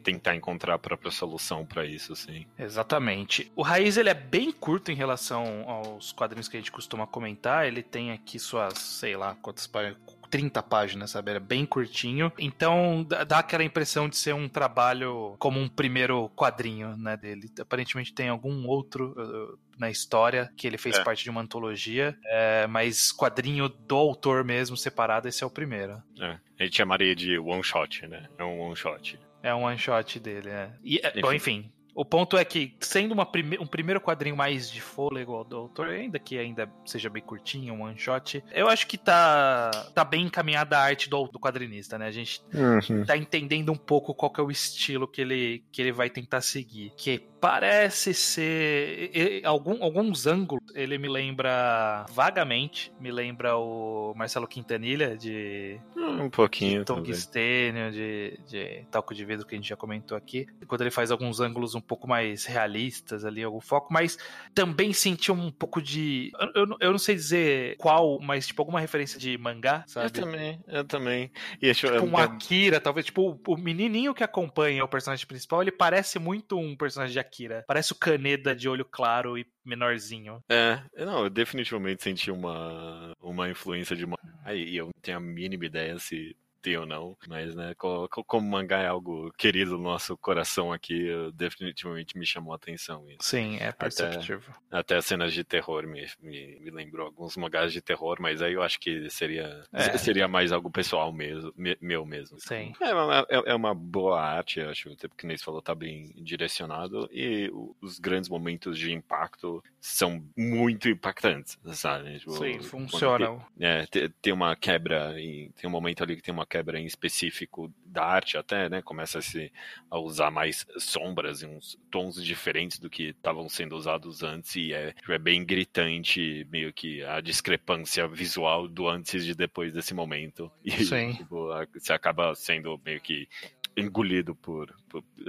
tentar 0.03 0.35
encontrar 0.35 0.73
a 0.73 0.79
própria 0.79 1.11
solução 1.11 1.65
para 1.65 1.85
isso, 1.85 2.13
assim. 2.13 2.45
Exatamente. 2.57 3.51
O 3.55 3.61
Raiz, 3.61 3.97
ele 3.97 4.09
é 4.09 4.15
bem 4.15 4.51
curto 4.51 4.91
em 4.91 4.95
relação 4.95 5.69
aos 5.69 6.11
quadrinhos 6.11 6.47
que 6.47 6.57
a 6.57 6.59
gente 6.59 6.71
costuma 6.71 7.05
comentar. 7.05 7.67
Ele 7.67 7.83
tem 7.83 8.11
aqui 8.11 8.39
suas, 8.39 8.79
sei 8.79 9.15
lá, 9.15 9.35
quantas 9.35 9.67
páginas 9.67 9.97
30 10.31 10.63
páginas, 10.63 11.11
sabe? 11.11 11.31
Era 11.31 11.39
bem 11.39 11.65
curtinho. 11.65 12.31
Então 12.39 13.05
dá 13.27 13.39
aquela 13.39 13.63
impressão 13.63 14.07
de 14.07 14.17
ser 14.17 14.33
um 14.33 14.47
trabalho 14.47 15.35
como 15.37 15.59
um 15.59 15.67
primeiro 15.67 16.29
quadrinho, 16.29 16.95
né, 16.97 17.17
dele. 17.17 17.51
Aparentemente 17.59 18.13
tem 18.13 18.29
algum 18.29 18.65
outro 18.65 19.13
uh, 19.17 19.59
na 19.77 19.89
história 19.89 20.51
que 20.55 20.65
ele 20.65 20.77
fez 20.77 20.97
é. 20.97 21.03
parte 21.03 21.23
de 21.23 21.29
uma 21.29 21.41
antologia, 21.41 22.17
é, 22.25 22.65
mas 22.67 23.11
quadrinho 23.11 23.67
do 23.67 23.95
autor 23.95 24.43
mesmo 24.43 24.77
separado, 24.77 25.27
esse 25.27 25.43
é 25.43 25.47
o 25.47 25.49
primeiro. 25.49 26.01
É. 26.19 26.37
A 26.59 26.63
gente 26.63 26.77
chamaria 26.77 27.15
de 27.15 27.37
one 27.37 27.63
shot, 27.63 28.07
né? 28.07 28.27
É 28.37 28.43
um 28.43 28.61
one 28.61 28.75
shot. 28.75 29.19
É 29.43 29.53
um 29.53 29.63
one 29.63 29.77
shot 29.77 30.19
dele, 30.19 30.49
é. 30.49 30.71
E, 30.83 30.99
é, 31.03 31.09
enfim. 31.09 31.21
Bom, 31.21 31.33
enfim, 31.33 31.71
o 31.93 32.05
ponto 32.05 32.37
é 32.37 32.45
que, 32.45 32.75
sendo 32.79 33.13
uma 33.13 33.25
prime 33.25 33.57
um 33.59 33.67
primeiro 33.67 33.99
quadrinho 33.99 34.35
mais 34.35 34.69
de 34.69 34.81
fôlego 34.81 35.43
do 35.43 35.57
autor, 35.57 35.89
ainda 35.89 36.19
que 36.19 36.37
ainda 36.37 36.69
seja 36.85 37.09
bem 37.09 37.21
curtinho, 37.21 37.73
um 37.73 37.83
one 37.83 37.97
shot, 37.97 38.43
eu 38.51 38.67
acho 38.67 38.87
que 38.87 38.97
tá, 38.97 39.71
tá 39.93 40.03
bem 40.03 40.25
encaminhada 40.25 40.77
a 40.77 40.81
arte 40.81 41.09
do, 41.09 41.27
do 41.27 41.39
quadrinista, 41.39 41.97
né? 41.97 42.07
A 42.07 42.11
gente 42.11 42.41
uhum. 42.53 43.05
tá 43.05 43.17
entendendo 43.17 43.71
um 43.71 43.77
pouco 43.77 44.13
qual 44.13 44.31
é 44.37 44.41
o 44.41 44.51
estilo 44.51 45.07
que 45.07 45.21
ele, 45.21 45.63
que 45.71 45.81
ele 45.81 45.91
vai 45.91 46.09
tentar 46.09 46.41
seguir. 46.41 46.93
Que 46.95 47.19
parece 47.41 48.13
ser. 48.13 49.41
Algum, 49.43 49.83
alguns 49.83 50.27
ângulos 50.27 50.63
ele 50.75 50.97
me 50.97 51.09
lembra 51.09 52.05
vagamente, 52.11 52.93
me 52.99 53.11
lembra 53.11 53.57
o 53.57 54.13
Marcelo 54.15 54.47
Quintanilha 54.47 55.17
de. 55.17 55.79
Um 55.97 56.29
pouquinho. 56.29 56.79
De 56.79 56.85
tungstênio, 56.85 57.91
de, 57.91 58.39
de 58.47 58.85
talco 58.91 59.13
de 59.15 59.25
vidro 59.25 59.45
que 59.45 59.55
a 59.55 59.57
gente 59.57 59.69
já 59.69 59.75
comentou 59.75 60.15
aqui. 60.15 60.47
Quando 60.67 60.81
ele 60.81 60.91
faz 60.91 61.11
alguns 61.11 61.39
ângulos 61.39 61.73
um 61.73 61.80
pouco 61.81 62.07
mais 62.07 62.45
realistas 62.45 63.25
ali, 63.25 63.43
algum 63.43 63.59
foco, 63.59 63.91
mas 63.91 64.17
também 64.53 64.93
senti 64.93 65.31
um 65.31 65.51
pouco 65.51 65.81
de. 65.81 66.31
Eu, 66.39 66.63
eu, 66.63 66.77
eu 66.79 66.91
não 66.91 66.99
sei 66.99 67.15
dizer 67.15 67.75
qual, 67.77 68.19
mas 68.21 68.47
tipo 68.47 68.61
alguma 68.61 68.79
referência 68.79 69.19
de 69.19 69.37
mangá, 69.37 69.83
sabe? 69.87 70.07
Eu 70.07 70.11
também, 70.11 70.63
eu 70.67 70.83
também. 70.85 71.31
E 71.61 71.73
tipo, 71.73 71.93
um 72.05 72.17
Akira, 72.17 72.79
talvez. 72.79 73.05
Tipo, 73.05 73.31
o, 73.31 73.53
o 73.53 73.57
menininho 73.57 74.13
que 74.13 74.23
acompanha 74.23 74.83
o 74.83 74.87
personagem 74.87 75.25
principal, 75.25 75.61
ele 75.61 75.71
parece 75.71 76.19
muito 76.19 76.57
um 76.57 76.75
personagem 76.75 77.13
de 77.13 77.19
Akira. 77.19 77.63
Parece 77.67 77.91
o 77.91 77.95
Kaneda 77.95 78.55
de 78.55 78.69
olho 78.69 78.85
claro 78.85 79.37
e 79.37 79.45
menorzinho. 79.65 80.43
É, 80.49 80.81
não, 80.97 81.23
eu 81.23 81.29
definitivamente 81.29 82.03
senti 82.03 82.31
uma, 82.31 83.15
uma 83.21 83.49
influência 83.49 83.95
de. 83.95 84.05
Aí 84.43 84.75
eu 84.75 84.85
não 84.85 85.01
tenho 85.01 85.17
a 85.17 85.21
mínima 85.21 85.65
ideia 85.65 85.97
se 85.99 86.35
ter 86.61 86.77
ou 86.77 86.85
não, 86.85 87.17
mas 87.27 87.55
né, 87.55 87.73
como 87.75 88.49
mangá 88.49 88.79
é 88.79 88.87
algo 88.87 89.31
querido 89.37 89.71
no 89.71 89.83
nosso 89.83 90.15
coração 90.17 90.71
aqui, 90.71 91.09
definitivamente 91.33 92.17
me 92.17 92.25
chamou 92.25 92.53
a 92.53 92.55
atenção 92.55 93.09
isso. 93.09 93.17
Sim, 93.21 93.57
é 93.59 93.71
perceptível. 93.71 94.53
Até, 94.69 94.95
até 94.95 95.01
cenas 95.01 95.33
de 95.33 95.43
terror 95.43 95.87
me, 95.87 96.05
me, 96.21 96.59
me, 96.59 96.71
lembrou 96.71 97.07
alguns 97.07 97.35
mangás 97.35 97.73
de 97.73 97.81
terror, 97.81 98.17
mas 98.19 98.41
aí 98.41 98.53
eu 98.53 98.63
acho 98.63 98.79
que 98.79 99.09
seria, 99.09 99.63
é. 99.73 99.97
seria 99.97 100.27
mais 100.27 100.51
algo 100.51 100.69
pessoal 100.69 101.11
mesmo, 101.11 101.53
meu 101.81 102.05
mesmo. 102.05 102.39
Sim. 102.39 102.73
É, 102.79 102.93
uma, 102.93 103.27
é, 103.29 103.51
é 103.51 103.55
uma 103.55 103.73
boa 103.73 104.21
arte, 104.21 104.61
acho, 104.61 104.91
até 104.91 105.07
porque 105.07 105.25
nem 105.25 105.37
falou, 105.37 105.61
tá 105.61 105.73
bem 105.73 106.13
direcionado, 106.17 107.09
e 107.11 107.51
os 107.81 107.99
grandes 107.99 108.29
momentos 108.29 108.77
de 108.77 108.91
impacto 108.91 109.63
são 109.81 110.23
muito 110.37 110.87
impactantes, 110.87 111.57
sabe? 111.73 112.19
Tipo, 112.19 112.33
Sim, 112.33 112.61
funcionam. 112.61 113.43
Tem, 113.89 114.03
é, 114.03 114.09
tem 114.21 114.31
uma 114.31 114.55
quebra, 114.55 115.19
e 115.19 115.49
tem 115.59 115.67
um 115.67 115.71
momento 115.71 116.03
ali 116.03 116.15
que 116.15 116.21
tem 116.21 116.31
uma 116.31 116.45
quebra 116.45 116.79
em 116.79 116.85
específico 116.85 117.73
da 117.83 118.05
arte 118.05 118.37
até, 118.37 118.69
né? 118.69 118.83
Começa 118.83 119.17
a, 119.17 119.21
se, 119.23 119.51
a 119.89 119.97
usar 119.97 120.29
mais 120.29 120.67
sombras 120.77 121.41
e 121.41 121.47
uns 121.47 121.79
tons 121.89 122.23
diferentes 122.23 122.77
do 122.77 122.91
que 122.91 123.09
estavam 123.09 123.49
sendo 123.49 123.75
usados 123.75 124.21
antes 124.21 124.55
e 124.55 124.71
é, 124.71 124.93
é 125.09 125.17
bem 125.17 125.43
gritante 125.43 126.47
meio 126.51 126.71
que 126.71 127.03
a 127.03 127.19
discrepância 127.19 128.07
visual 128.07 128.67
do 128.67 128.87
antes 128.87 129.25
e 129.25 129.33
depois 129.33 129.73
desse 129.73 129.95
momento. 129.95 130.51
E 130.63 130.85
Sim. 130.85 131.13
Tipo, 131.13 131.47
você 131.73 131.91
acaba 131.91 132.35
sendo 132.35 132.79
meio 132.85 133.01
que 133.01 133.27
engolido 133.75 134.35
por, 134.35 134.71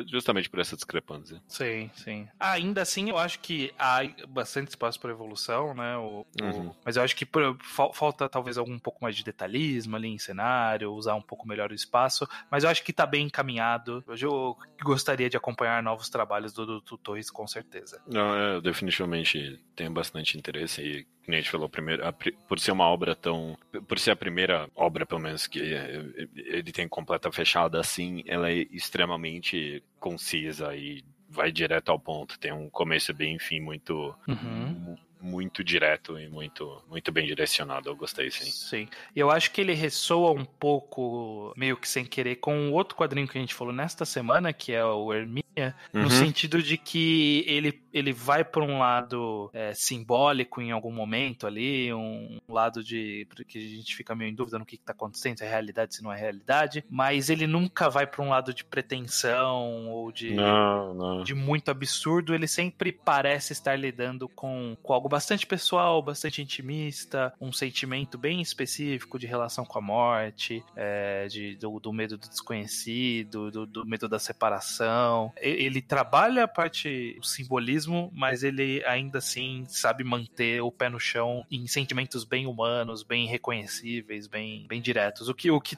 justamente 0.07 0.49
por 0.49 0.61
essa 0.61 0.77
discrepância. 0.77 1.43
Sim, 1.47 1.91
sim. 1.95 2.29
Ainda 2.39 2.83
assim, 2.83 3.11
eu 3.11 3.19
acho 3.19 3.39
que 3.41 3.73
há 3.79 4.01
bastante 4.29 4.69
espaço 4.69 4.99
para 5.01 5.11
evolução, 5.11 5.75
né? 5.75 5.97
O, 5.97 6.27
uhum. 6.41 6.69
o, 6.69 6.77
mas 6.85 6.97
eu 6.97 7.03
acho 7.03 7.17
que 7.17 7.27
por, 7.27 7.57
falta 7.93 8.29
talvez 8.29 8.59
algum 8.59 8.79
pouco 8.79 8.99
mais 9.03 9.17
de 9.17 9.25
detalhismo 9.25 9.97
ali 9.97 10.09
em 10.09 10.19
cenário, 10.19 10.93
usar 10.93 11.15
um 11.15 11.23
pouco 11.23 11.47
melhor 11.47 11.71
o 11.71 11.75
espaço, 11.75 12.29
mas 12.51 12.65
eu 12.65 12.71
acho 12.71 12.85
que 12.85 12.93
tá 12.93 13.07
bem 13.07 13.27
encaminhado. 13.27 14.03
Hoje 14.07 14.27
eu 14.27 14.57
gostaria 14.83 15.29
de 15.29 15.37
acompanhar 15.37 15.83
novos 15.83 16.09
trabalhos 16.09 16.53
do, 16.53 16.67
do, 16.67 16.81
do 16.81 16.99
Torres, 16.99 17.31
com 17.31 17.47
certeza. 17.47 18.01
Não, 18.07 18.37
eu 18.37 18.61
definitivamente 18.61 19.61
tenho 19.75 19.91
bastante 19.91 20.37
interesse 20.37 20.83
e 20.83 21.07
como 21.25 21.37
a 21.37 21.41
gente 21.41 21.51
falou 21.51 21.69
primeiro, 21.69 22.03
por 22.49 22.59
ser 22.59 22.73
uma 22.73 22.89
obra 22.89 23.15
tão. 23.15 23.57
Por 23.87 23.99
ser 23.99 24.11
a 24.11 24.17
primeira 24.17 24.69
obra, 24.75 25.07
pelo 25.07 25.21
menos, 25.21 25.47
que 25.47 25.61
ele 25.61 26.73
tem 26.73 26.89
completa 26.89 27.31
fechada 27.31 27.79
assim, 27.79 28.25
ela 28.27 28.51
é 28.51 28.67
extremamente 28.73 29.52
concisa 29.99 30.75
e 30.75 31.05
vai 31.29 31.51
direto 31.51 31.91
ao 31.91 31.99
ponto. 31.99 32.39
Tem 32.39 32.53
um 32.53 32.69
começo 32.69 33.13
bem 33.15 33.39
fim 33.39 33.61
muito. 33.61 34.15
Uhum 34.29 34.97
muito 35.23 35.63
direto 35.63 36.19
e 36.19 36.29
muito, 36.29 36.83
muito 36.91 37.13
bem 37.13 37.27
direcionado. 37.27 37.89
Eu 37.89 37.97
gostei, 37.97 38.31
sim. 38.31 38.51
Sim. 38.51 38.89
E 39.15 39.21
eu 39.21 39.31
acho 39.31 39.51
que 39.53 39.61
ele 39.61 39.73
ressoa 39.73 40.33
um 40.33 40.45
pouco, 40.45 41.53
meio 41.57 41.77
que 41.77 41.89
sem 41.89 42.05
querer, 42.05 42.37
com 42.37 42.71
o 42.71 42.73
outro 42.73 42.97
quadrinho 42.97 43.29
que 43.29 43.39
a 43.39 43.41
gente 43.41 43.55
falou 43.55 43.73
nesta 43.73 44.05
semana, 44.05 44.53
que 44.53 44.73
é 44.73 44.85
o 44.85 45.13
Hermínia, 45.13 45.75
uhum. 45.95 46.03
no 46.03 46.11
sentido 46.11 46.63
de 46.63 46.77
que 46.77 47.45
ele, 47.47 47.81
ele 47.93 48.13
vai 48.13 48.45
por 48.45 48.63
um 48.63 48.79
lado 48.79 49.51
é, 49.53 49.73
simbólico 49.75 50.61
em 50.61 50.73
algum 50.73 50.93
momento 50.93 51.47
ali, 51.47 51.93
um 51.93 52.39
lado 52.49 52.83
de 52.83 53.27
que 53.47 53.59
a 53.59 53.61
gente 53.61 53.95
fica 53.95 54.15
meio 54.15 54.31
em 54.31 54.35
dúvida 54.35 54.59
no 54.59 54.67
que 54.67 54.77
está 54.77 54.93
acontecendo, 54.93 55.39
se 55.39 55.45
é 55.45 55.49
realidade, 55.49 55.95
se 55.95 56.03
não 56.03 56.13
é 56.13 56.19
realidade, 56.19 56.85
mas 56.91 57.31
ele 57.31 57.47
nunca 57.47 57.89
vai 57.89 58.07
para 58.07 58.23
um 58.23 58.31
lado 58.31 58.53
de 58.53 58.65
pretensão 58.65 59.89
ou 59.91 60.11
de, 60.11 60.35
não, 60.35 60.95
não. 60.95 61.23
de 61.23 61.35
muito 61.35 61.71
absurdo, 61.71 62.35
ele 62.35 62.49
sempre 62.49 62.91
parece 62.93 63.53
estar 63.53 63.77
lidando 63.77 64.29
com, 64.29 64.77
com 64.83 64.93
algo 64.93 65.09
bastante 65.13 65.47
pessoal, 65.47 66.01
bastante 66.01 66.41
intimista, 66.41 67.35
um 67.39 67.53
sentimento 67.53 68.17
bem 68.17 68.41
específico 68.41 69.19
de 69.19 69.27
relação 69.27 69.63
com 69.63 69.79
a 69.79 69.83
morte, 69.83 70.65
é, 70.75 71.27
de, 71.29 71.55
do, 71.57 71.79
do, 71.79 71.93
medo 71.93 72.17
do 72.17 72.27
desconhecido, 72.27 73.51
do, 73.51 73.67
do, 73.67 73.85
medo 73.85 74.09
da 74.09 74.19
separação. 74.19 75.31
Ele 75.37 75.83
trabalha 75.83 76.45
a 76.45 76.49
parte 76.49 77.19
do 77.21 77.27
simbolismo, 77.27 78.11
mas 78.15 78.43
ele 78.43 78.83
ainda 78.87 79.19
assim 79.19 79.67
sabe 79.69 80.03
manter 80.03 80.63
o 80.63 80.73
pé 80.73 80.89
no 80.89 80.99
chão 80.99 81.45
em 81.51 81.67
sentimentos 81.67 82.25
bem 82.25 82.47
humanos, 82.47 83.03
bem 83.03 83.27
reconhecíveis, 83.27 84.27
bem, 84.27 84.67
bem 84.67 84.81
diretos. 84.81 85.29
O 85.29 85.35
que, 85.35 85.51
o 85.51 85.61
que 85.61 85.77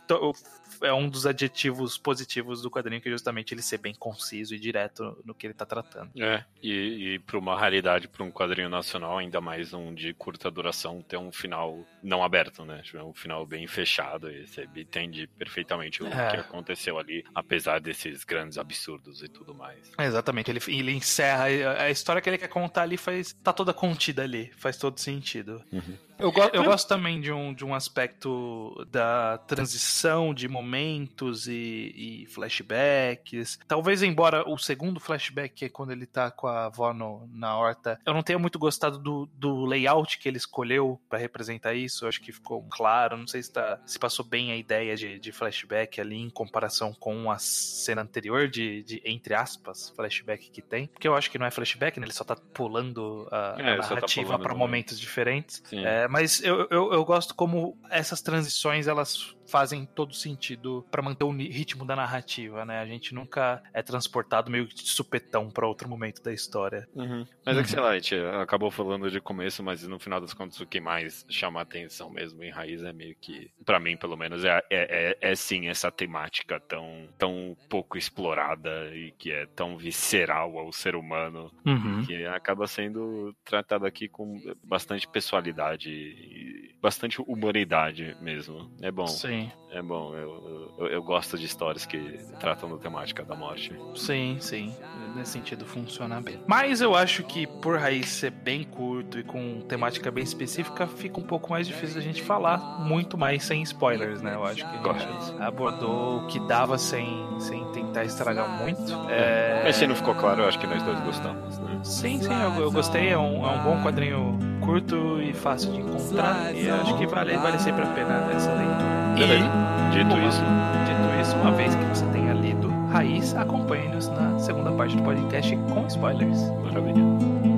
é 0.80 0.92
um 0.92 1.08
dos 1.08 1.26
adjetivos 1.26 1.98
positivos 1.98 2.62
do 2.62 2.70
quadrinho, 2.70 3.00
que 3.00 3.08
é 3.08 3.12
justamente 3.12 3.52
ele 3.52 3.62
ser 3.62 3.78
bem 3.78 3.94
conciso 3.94 4.54
e 4.54 4.60
direto 4.60 5.20
no 5.24 5.34
que 5.34 5.48
ele 5.48 5.54
tá 5.54 5.66
tratando. 5.66 6.10
É, 6.22 6.44
e, 6.62 7.14
e 7.14 7.18
para 7.18 7.36
uma 7.36 7.58
raridade, 7.58 8.06
para 8.06 8.22
um 8.22 8.30
quadrinho 8.30 8.68
nacional, 8.68 9.20
ainda 9.24 9.40
mais 9.40 9.72
um 9.74 9.92
de 9.94 10.14
curta 10.14 10.50
duração, 10.50 11.02
ter 11.02 11.16
um 11.16 11.32
final 11.32 11.84
não 12.02 12.22
aberto, 12.22 12.64
né? 12.64 12.80
Tipo, 12.82 12.98
é 12.98 13.04
um 13.04 13.12
final 13.12 13.46
bem 13.46 13.66
fechado 13.66 14.30
e 14.30 14.46
você 14.46 14.68
entende 14.76 15.26
perfeitamente 15.26 16.02
o 16.02 16.06
é. 16.06 16.30
que 16.30 16.36
aconteceu 16.36 16.98
ali, 16.98 17.24
apesar 17.34 17.80
desses 17.80 18.24
grandes 18.24 18.58
absurdos 18.58 19.22
e 19.22 19.28
tudo 19.28 19.54
mais. 19.54 19.90
É, 19.98 20.04
exatamente, 20.04 20.50
ele, 20.50 20.60
ele 20.68 20.92
encerra 20.92 21.44
a 21.44 21.90
história 21.90 22.20
que 22.20 22.28
ele 22.28 22.38
quer 22.38 22.48
contar 22.48 22.82
ali 22.82 22.96
faz 22.96 23.32
tá 23.42 23.52
toda 23.52 23.72
contida 23.72 24.22
ali, 24.22 24.50
faz 24.56 24.76
todo 24.76 24.98
sentido. 24.98 25.62
Uhum. 25.72 25.96
Eu, 26.18 26.30
go 26.30 26.42
eu 26.52 26.62
gosto 26.64 26.88
também 26.88 27.20
de 27.20 27.32
um, 27.32 27.52
de 27.52 27.64
um 27.64 27.74
aspecto 27.74 28.86
da 28.90 29.38
transição 29.38 30.32
de 30.32 30.48
momentos 30.48 31.48
e, 31.48 32.22
e, 32.22 32.26
flashbacks. 32.26 33.58
Talvez, 33.66 34.02
embora 34.02 34.48
o 34.48 34.56
segundo 34.56 35.00
flashback, 35.00 35.54
que 35.54 35.64
é 35.64 35.68
quando 35.68 35.90
ele 35.90 36.06
tá 36.06 36.30
com 36.30 36.46
a 36.46 36.66
avó 36.66 36.92
no, 36.92 37.28
na 37.32 37.56
horta, 37.56 37.98
eu 38.06 38.14
não 38.14 38.22
tenha 38.22 38.38
muito 38.38 38.58
gostado 38.58 38.98
do, 38.98 39.13
do 39.34 39.64
layout 39.64 40.18
que 40.18 40.28
ele 40.28 40.36
escolheu 40.36 41.00
para 41.08 41.18
representar 41.18 41.74
isso. 41.74 42.04
Eu 42.04 42.08
acho 42.08 42.20
que 42.20 42.32
ficou 42.32 42.62
claro. 42.70 43.16
Não 43.16 43.26
sei 43.26 43.42
se, 43.42 43.52
tá, 43.52 43.80
se 43.86 43.98
passou 43.98 44.24
bem 44.24 44.52
a 44.52 44.56
ideia 44.56 44.96
de, 44.96 45.18
de 45.18 45.32
flashback 45.32 46.00
ali 46.00 46.16
em 46.16 46.30
comparação 46.30 46.92
com 46.92 47.30
a 47.30 47.38
cena 47.38 48.02
anterior 48.02 48.48
de, 48.48 48.82
de, 48.82 49.02
entre 49.04 49.34
aspas, 49.34 49.90
flashback 49.96 50.50
que 50.50 50.62
tem. 50.62 50.86
Porque 50.88 51.08
eu 51.08 51.14
acho 51.14 51.30
que 51.30 51.38
não 51.38 51.46
é 51.46 51.50
flashback, 51.50 51.98
né? 51.98 52.06
Ele 52.06 52.12
só 52.12 52.24
tá 52.24 52.36
pulando 52.36 53.28
a, 53.30 53.56
é, 53.58 53.72
a 53.74 53.82
tá 53.82 53.94
narrativa 53.94 54.32
tá 54.32 54.38
para 54.38 54.54
momentos 54.54 54.98
diferentes. 54.98 55.62
É, 55.72 56.08
mas 56.08 56.42
eu, 56.42 56.66
eu, 56.70 56.92
eu 56.92 57.04
gosto 57.04 57.34
como 57.34 57.78
essas 57.90 58.20
transições 58.20 58.86
elas 58.86 59.34
fazem 59.46 59.86
todo 59.86 60.14
sentido 60.14 60.84
para 60.90 61.02
manter 61.02 61.24
o 61.24 61.30
ritmo 61.30 61.84
da 61.84 61.96
narrativa, 61.96 62.64
né? 62.64 62.80
A 62.80 62.86
gente 62.86 63.14
nunca 63.14 63.62
é 63.72 63.82
transportado 63.82 64.50
meio 64.50 64.66
de 64.66 64.86
supetão 64.88 65.50
para 65.50 65.66
outro 65.66 65.88
momento 65.88 66.22
da 66.22 66.32
história. 66.32 66.88
Uhum. 66.94 67.26
Mas 67.44 67.58
é 67.58 67.62
que, 67.62 67.70
sei 67.70 67.80
lá, 67.80 67.90
a 67.90 67.94
gente 67.94 68.14
acabou 68.40 68.70
falando 68.70 69.10
de 69.10 69.20
começo, 69.20 69.62
mas 69.62 69.86
no 69.86 69.98
final 69.98 70.20
das 70.20 70.34
contas 70.34 70.60
o 70.60 70.66
que 70.66 70.80
mais 70.80 71.24
chama 71.28 71.60
atenção 71.60 72.10
mesmo 72.10 72.42
em 72.42 72.50
Raiz 72.50 72.82
é 72.82 72.92
meio 72.92 73.14
que, 73.20 73.50
para 73.64 73.80
mim 73.80 73.96
pelo 73.96 74.16
menos, 74.16 74.44
é, 74.44 74.58
é, 74.70 75.16
é, 75.20 75.32
é, 75.32 75.34
sim 75.34 75.68
essa 75.68 75.90
temática 75.90 76.60
tão, 76.60 77.08
tão 77.18 77.56
pouco 77.68 77.96
explorada 77.96 78.94
e 78.94 79.12
que 79.12 79.32
é 79.32 79.46
tão 79.46 79.76
visceral 79.76 80.58
ao 80.58 80.72
ser 80.72 80.94
humano, 80.94 81.50
uhum. 81.64 82.04
que 82.04 82.24
acaba 82.26 82.66
sendo 82.66 83.34
tratado 83.44 83.86
aqui 83.86 84.08
com 84.08 84.40
bastante 84.62 85.08
pessoalidade 85.08 85.90
e 85.90 86.74
bastante 86.80 87.20
humanidade 87.20 88.16
mesmo. 88.20 88.70
É 88.80 88.90
bom. 88.90 89.06
Sim. 89.06 89.33
É 89.74 89.82
bom, 89.82 90.14
eu, 90.14 90.70
eu, 90.78 90.86
eu, 90.86 91.02
gosto 91.02 91.36
de 91.36 91.46
histórias 91.46 91.84
que 91.84 91.98
tratam 92.38 92.70
da 92.70 92.76
temática 92.76 93.24
da 93.24 93.34
morte. 93.34 93.76
Sim, 93.96 94.36
sim. 94.38 94.72
Nesse 95.16 95.32
sentido 95.32 95.66
funciona 95.66 96.20
bem. 96.20 96.40
Mas 96.46 96.80
eu 96.80 96.94
acho 96.94 97.24
que 97.24 97.44
por 97.44 97.76
raiz 97.76 98.08
ser 98.08 98.30
bem 98.30 98.62
curto 98.62 99.18
e 99.18 99.24
com 99.24 99.60
temática 99.62 100.12
bem 100.12 100.22
específica, 100.22 100.86
fica 100.86 101.18
um 101.18 101.24
pouco 101.24 101.50
mais 101.50 101.66
difícil 101.66 101.98
a 101.98 102.02
gente 102.02 102.22
falar 102.22 102.58
muito 102.80 103.18
mais 103.18 103.42
sem 103.42 103.62
spoilers, 103.62 104.22
né? 104.22 104.36
Eu 104.36 104.44
acho 104.44 104.64
que 104.64 104.88
a 104.88 104.98
gente 104.98 105.42
abordou 105.42 106.18
o 106.18 106.26
que 106.28 106.38
dava 106.46 106.78
sem, 106.78 107.26
sem 107.40 107.64
tentar 107.72 108.04
estragar 108.04 108.48
muito. 108.62 108.92
É... 109.10 109.62
Mas 109.64 109.74
se 109.74 109.88
não 109.88 109.96
ficou 109.96 110.14
claro, 110.14 110.42
eu 110.42 110.48
acho 110.48 110.58
que 110.58 110.68
nós 110.68 110.82
dois 110.84 111.00
gostamos, 111.00 111.58
né? 111.58 111.80
Sim, 111.82 112.22
sim, 112.22 112.32
eu, 112.32 112.62
eu 112.62 112.70
gostei. 112.70 113.08
É 113.08 113.18
um, 113.18 113.44
é 113.44 113.50
um 113.50 113.62
bom 113.64 113.82
quadrinho 113.82 114.38
curto 114.64 115.20
e 115.20 115.32
fácil 115.32 115.72
de 115.72 115.80
encontrar. 115.80 116.54
E 116.54 116.70
acho 116.70 116.96
que 116.96 117.06
vale, 117.06 117.36
vale 117.36 117.58
sempre 117.58 117.82
a 117.82 117.86
pena 117.86 118.30
essa 118.32 118.52
leitura. 118.54 119.03
Beleza. 119.14 119.44
E, 119.44 119.90
dito 119.92 120.18
isso. 120.28 120.42
Dito 120.86 121.20
isso, 121.20 121.36
uma 121.36 121.52
vez 121.52 121.74
que 121.74 121.84
você 121.84 122.04
tenha 122.06 122.32
lido 122.32 122.72
Raiz, 122.90 123.34
acompanhe-nos 123.34 124.08
na 124.08 124.38
segunda 124.38 124.70
parte 124.72 124.96
do 124.96 125.02
podcast 125.02 125.56
com 125.56 125.86
spoilers. 125.86 126.40
Maravilha. 126.64 127.53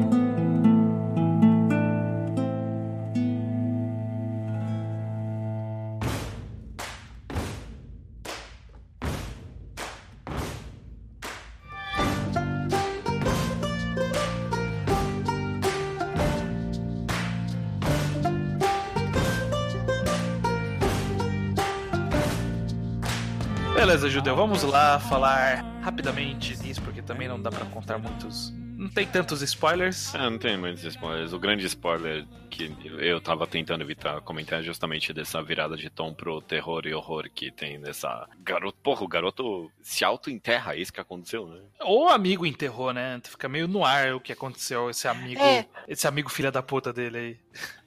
Beleza, 23.76 24.08
Judeu, 24.08 24.34
vamos 24.34 24.62
lá 24.62 24.98
falar 24.98 25.62
rapidamente 25.82 26.56
disso, 26.56 26.80
porque 26.80 27.02
também 27.02 27.28
não 27.28 27.40
dá 27.40 27.50
para 27.50 27.66
contar 27.66 27.98
muitos. 27.98 28.50
Não 28.74 28.88
tem 28.88 29.06
tantos 29.06 29.42
spoilers. 29.42 30.14
É, 30.14 30.18
não 30.18 30.38
tem 30.38 30.56
muitos 30.56 30.82
spoilers. 30.82 31.34
O 31.34 31.38
grande 31.38 31.66
spoiler 31.66 32.26
que 32.48 32.74
eu 32.98 33.20
tava 33.20 33.46
tentando 33.46 33.82
evitar 33.82 34.22
comentar 34.22 34.60
é 34.60 34.62
justamente 34.62 35.12
dessa 35.12 35.42
virada 35.42 35.76
de 35.76 35.90
tom 35.90 36.14
pro 36.14 36.40
terror 36.40 36.86
e 36.86 36.94
horror 36.94 37.28
que 37.32 37.50
tem 37.50 37.76
nessa. 37.76 38.26
Garoto. 38.40 38.78
Porra, 38.82 39.04
o 39.04 39.08
garoto 39.08 39.70
se 39.82 40.04
auto-enterra, 40.04 40.74
é 40.74 40.80
isso 40.80 40.92
que 40.92 41.00
aconteceu, 41.00 41.46
né? 41.46 41.60
Ou 41.80 42.06
o 42.06 42.08
amigo 42.08 42.46
enterrou, 42.46 42.94
né? 42.94 43.20
Fica 43.24 43.46
meio 43.46 43.68
no 43.68 43.84
ar 43.84 44.14
o 44.14 44.20
que 44.20 44.32
aconteceu, 44.32 44.88
esse 44.88 45.06
amigo. 45.06 45.42
É. 45.42 45.66
Esse 45.86 46.08
amigo 46.08 46.30
filha 46.30 46.50
da 46.50 46.62
puta 46.62 46.94
dele 46.94 47.18
aí. 47.18 47.36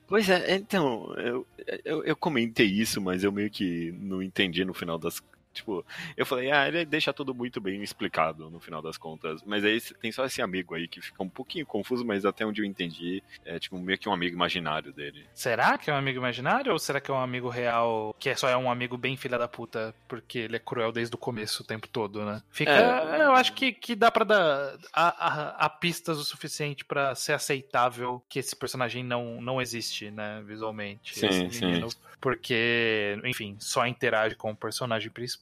Pois 0.10 0.28
é, 0.28 0.56
então, 0.56 1.14
eu, 1.18 1.48
eu, 1.86 2.04
eu, 2.04 2.16
comentei 2.16 2.66
isso, 2.66 3.00
mas 3.00 3.24
eu 3.24 3.32
meio 3.32 3.52
que 3.52 3.92
não 4.00 4.24
entendi 4.24 4.66
no 4.66 4.74
final 4.74 4.98
das, 4.98 5.22
Tipo, 5.54 5.86
eu 6.16 6.26
falei, 6.26 6.52
ah, 6.52 6.68
ele 6.68 6.86
deixa 6.86 7.12
tudo 7.12 7.34
muito 7.34 7.60
bem 7.60 7.82
explicado 7.82 8.50
no 8.50 8.60
final 8.60 8.82
das 8.82 8.98
contas. 8.98 9.42
Mas 9.46 9.64
aí 9.66 9.80
tem 10.02 10.12
só 10.12 10.26
esse 10.26 10.42
amigo 10.42 10.76
aí 10.76 10.88
que 10.88 11.02
fica 11.02 11.22
um 11.24 11.30
pouquinho 11.30 11.66
confuso, 11.66 12.06
mas 12.06 12.26
até 12.26 12.46
onde 12.46 12.62
eu 12.62 12.66
entendi, 12.66 13.24
é 13.46 13.60
tipo 13.60 13.78
meio 13.78 13.98
que 13.98 14.08
um 14.08 14.14
amigo 14.14 14.36
imaginário 14.36 14.94
dele. 14.94 15.26
Será 15.34 15.78
que 15.78 15.90
é 15.90 15.94
um 15.94 15.98
amigo 15.98 16.20
imaginário 16.20 16.72
ou 16.72 16.80
será 16.80 17.02
que 17.02 17.12
é 17.12 17.14
um 17.14 17.20
amigo 17.20 17.50
real 17.50 18.16
que 18.20 18.30
é 18.30 18.36
só 18.36 18.48
é 18.48 18.56
um 18.56 18.70
amigo 18.70 18.98
bem 18.98 19.18
filha 19.18 19.38
da 19.38 19.48
puta 19.48 19.94
porque 20.08 20.40
ele 20.40 20.56
é 20.56 20.60
cruel 20.60 20.92
desde 20.92 21.16
o 21.16 21.18
começo 21.18 21.64
o 21.64 21.66
tempo 21.66 21.88
todo, 21.88 22.24
né? 22.24 22.42
Fica. 22.52 22.72
É... 22.72 23.22
Eu 23.22 23.34
acho 23.34 23.54
que, 23.54 23.72
que 23.72 23.96
dá 23.96 24.12
pra 24.12 24.26
dar 24.26 24.78
a, 24.94 25.28
a, 25.28 25.66
a 25.66 25.70
pistas 25.70 26.18
o 26.18 26.24
suficiente 26.24 26.86
para 26.86 27.14
ser 27.16 27.34
aceitável 27.34 28.24
que 28.30 28.40
esse 28.40 28.56
personagem 28.56 29.04
não, 29.04 29.42
não 29.42 29.62
existe, 29.62 30.12
né, 30.12 30.42
visualmente. 30.46 31.18
Sim, 31.18 31.50
sim. 31.50 31.88
Porque, 32.20 33.18
enfim, 33.24 33.56
só 33.60 33.88
interage 33.88 34.36
com 34.36 34.52
o 34.52 34.56
personagem 34.56 35.10
principal. 35.10 35.39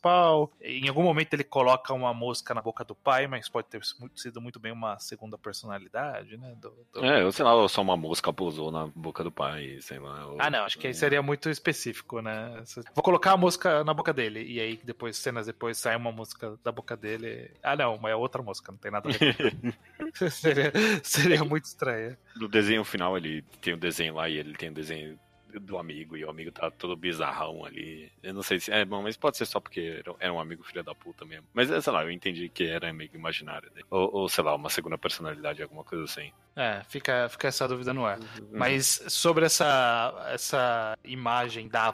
Em 0.61 0.87
algum 0.87 1.03
momento 1.03 1.33
ele 1.33 1.43
coloca 1.43 1.93
uma 1.93 2.13
mosca 2.13 2.53
na 2.53 2.61
boca 2.61 2.83
do 2.83 2.95
pai, 2.95 3.27
mas 3.27 3.49
pode 3.49 3.67
ter 3.67 3.81
sido 4.15 4.39
muito 4.39 4.59
bem 4.59 4.71
uma 4.71 4.97
segunda 4.99 5.37
personalidade, 5.37 6.37
né? 6.37 6.55
Do, 6.59 6.73
do... 6.93 7.05
É, 7.05 7.21
eu 7.21 7.31
sei 7.31 7.43
lá, 7.43 7.67
só 7.67 7.81
uma 7.81 7.97
mosca 7.97 8.31
pousou 8.31 8.71
na 8.71 8.87
boca 8.87 9.23
do 9.23 9.31
pai, 9.31 9.79
sei 9.81 9.99
lá. 9.99 10.27
Ou... 10.27 10.37
Ah, 10.39 10.49
não, 10.49 10.63
acho 10.63 10.77
que 10.77 10.87
aí 10.87 10.93
seria 10.93 11.21
muito 11.21 11.49
específico, 11.49 12.21
né? 12.21 12.63
Vou 12.93 13.03
colocar 13.03 13.31
a 13.31 13.37
mosca 13.37 13.83
na 13.83 13.93
boca 13.93 14.13
dele, 14.13 14.43
e 14.43 14.59
aí 14.59 14.79
depois, 14.83 15.17
cenas 15.17 15.47
depois, 15.47 15.77
sai 15.77 15.95
uma 15.95 16.11
mosca 16.11 16.57
da 16.63 16.71
boca 16.71 16.95
dele. 16.95 17.51
Ah, 17.63 17.75
não, 17.75 17.97
mas 17.97 18.11
é 18.11 18.15
outra 18.15 18.41
mosca, 18.41 18.71
não 18.71 18.79
tem 18.79 18.91
nada 18.91 19.09
a 19.09 19.11
ver. 19.11 19.35
seria, 20.31 20.71
seria 21.03 21.43
muito 21.43 21.65
estranho. 21.65 22.17
No 22.35 22.47
desenho 22.47 22.83
final, 22.83 23.17
ele 23.17 23.43
tem 23.61 23.73
o 23.73 23.75
um 23.75 23.79
desenho 23.79 24.15
lá 24.15 24.29
e 24.29 24.37
ele 24.37 24.53
tem 24.53 24.69
o 24.69 24.71
um 24.71 24.75
desenho 24.75 25.19
do 25.59 25.77
amigo 25.77 26.15
e 26.17 26.25
o 26.25 26.29
amigo 26.29 26.51
tá 26.51 26.69
todo 26.71 26.95
bizarrão 26.95 27.65
ali. 27.65 28.11
Eu 28.21 28.33
não 28.33 28.43
sei 28.43 28.59
se. 28.59 28.71
É 28.71 28.83
bom, 28.85 29.01
mas 29.01 29.17
pode 29.17 29.37
ser 29.37 29.45
só 29.45 29.59
porque 29.59 30.03
era 30.19 30.33
um 30.33 30.39
amigo 30.39 30.63
filho 30.63 30.83
da 30.83 30.93
puta 30.93 31.25
mesmo. 31.25 31.45
Mas 31.53 31.69
sei 31.69 31.93
lá, 31.93 32.03
eu 32.03 32.11
entendi 32.11 32.49
que 32.49 32.65
era 32.65 32.89
amigo 32.89 33.15
imaginário 33.15 33.69
dele. 33.71 33.85
Ou, 33.89 34.13
ou 34.13 34.29
sei 34.29 34.43
lá, 34.43 34.55
uma 34.55 34.69
segunda 34.69 34.97
personalidade, 34.97 35.61
alguma 35.61 35.83
coisa 35.83 36.03
assim. 36.03 36.31
É, 36.55 36.81
fica, 36.89 37.27
fica 37.29 37.47
essa 37.47 37.67
dúvida 37.67 37.93
no 37.93 38.05
ar. 38.05 38.19
Uhum. 38.19 38.49
Mas 38.51 39.03
sobre 39.07 39.45
essa, 39.45 40.27
essa 40.29 40.97
imagem 41.03 41.67
da 41.67 41.93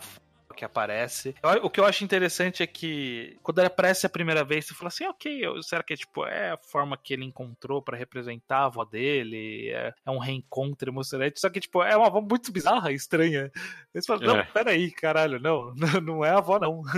que 0.54 0.64
aparece. 0.64 1.36
O 1.62 1.70
que 1.70 1.80
eu 1.80 1.86
acho 1.86 2.04
interessante 2.04 2.64
é 2.64 2.68
que 2.68 3.38
quando 3.42 3.60
ele 3.60 3.68
aparece 3.68 4.06
a 4.06 4.10
primeira 4.10 4.44
vez, 4.44 4.66
você 4.66 4.74
fala 4.74 4.88
assim, 4.88 5.06
ok, 5.06 5.44
será 5.62 5.84
que 5.84 5.94
é 5.94 5.98
tipo, 5.98 6.26
é 6.26 6.52
a 6.52 6.58
forma 6.58 6.98
que 6.98 7.14
ele 7.14 7.26
encontrou 7.26 7.82
para 7.82 7.98
representar 7.98 8.60
a 8.60 8.66
avó 8.66 8.86
dele? 8.86 9.70
É, 9.70 9.94
é, 10.06 10.12
um 10.12 10.20
reencontro 10.20 10.90
emocionante, 10.90 11.40
só 11.40 11.50
que 11.50 11.60
tipo, 11.60 11.84
é 11.84 11.96
uma 11.98 12.08
avó 12.08 12.22
muito 12.22 12.52
bizarra, 12.52 12.92
estranha. 12.92 13.52
Você 13.94 14.08
fala, 14.08 14.26
não, 14.26 14.38
é. 14.38 14.44
peraí, 14.44 14.92
caralho, 14.92 15.40
não, 15.40 15.74
não 16.04 16.24
é 16.24 16.30
a 16.30 16.38
avó 16.38 16.60
não. 16.60 16.82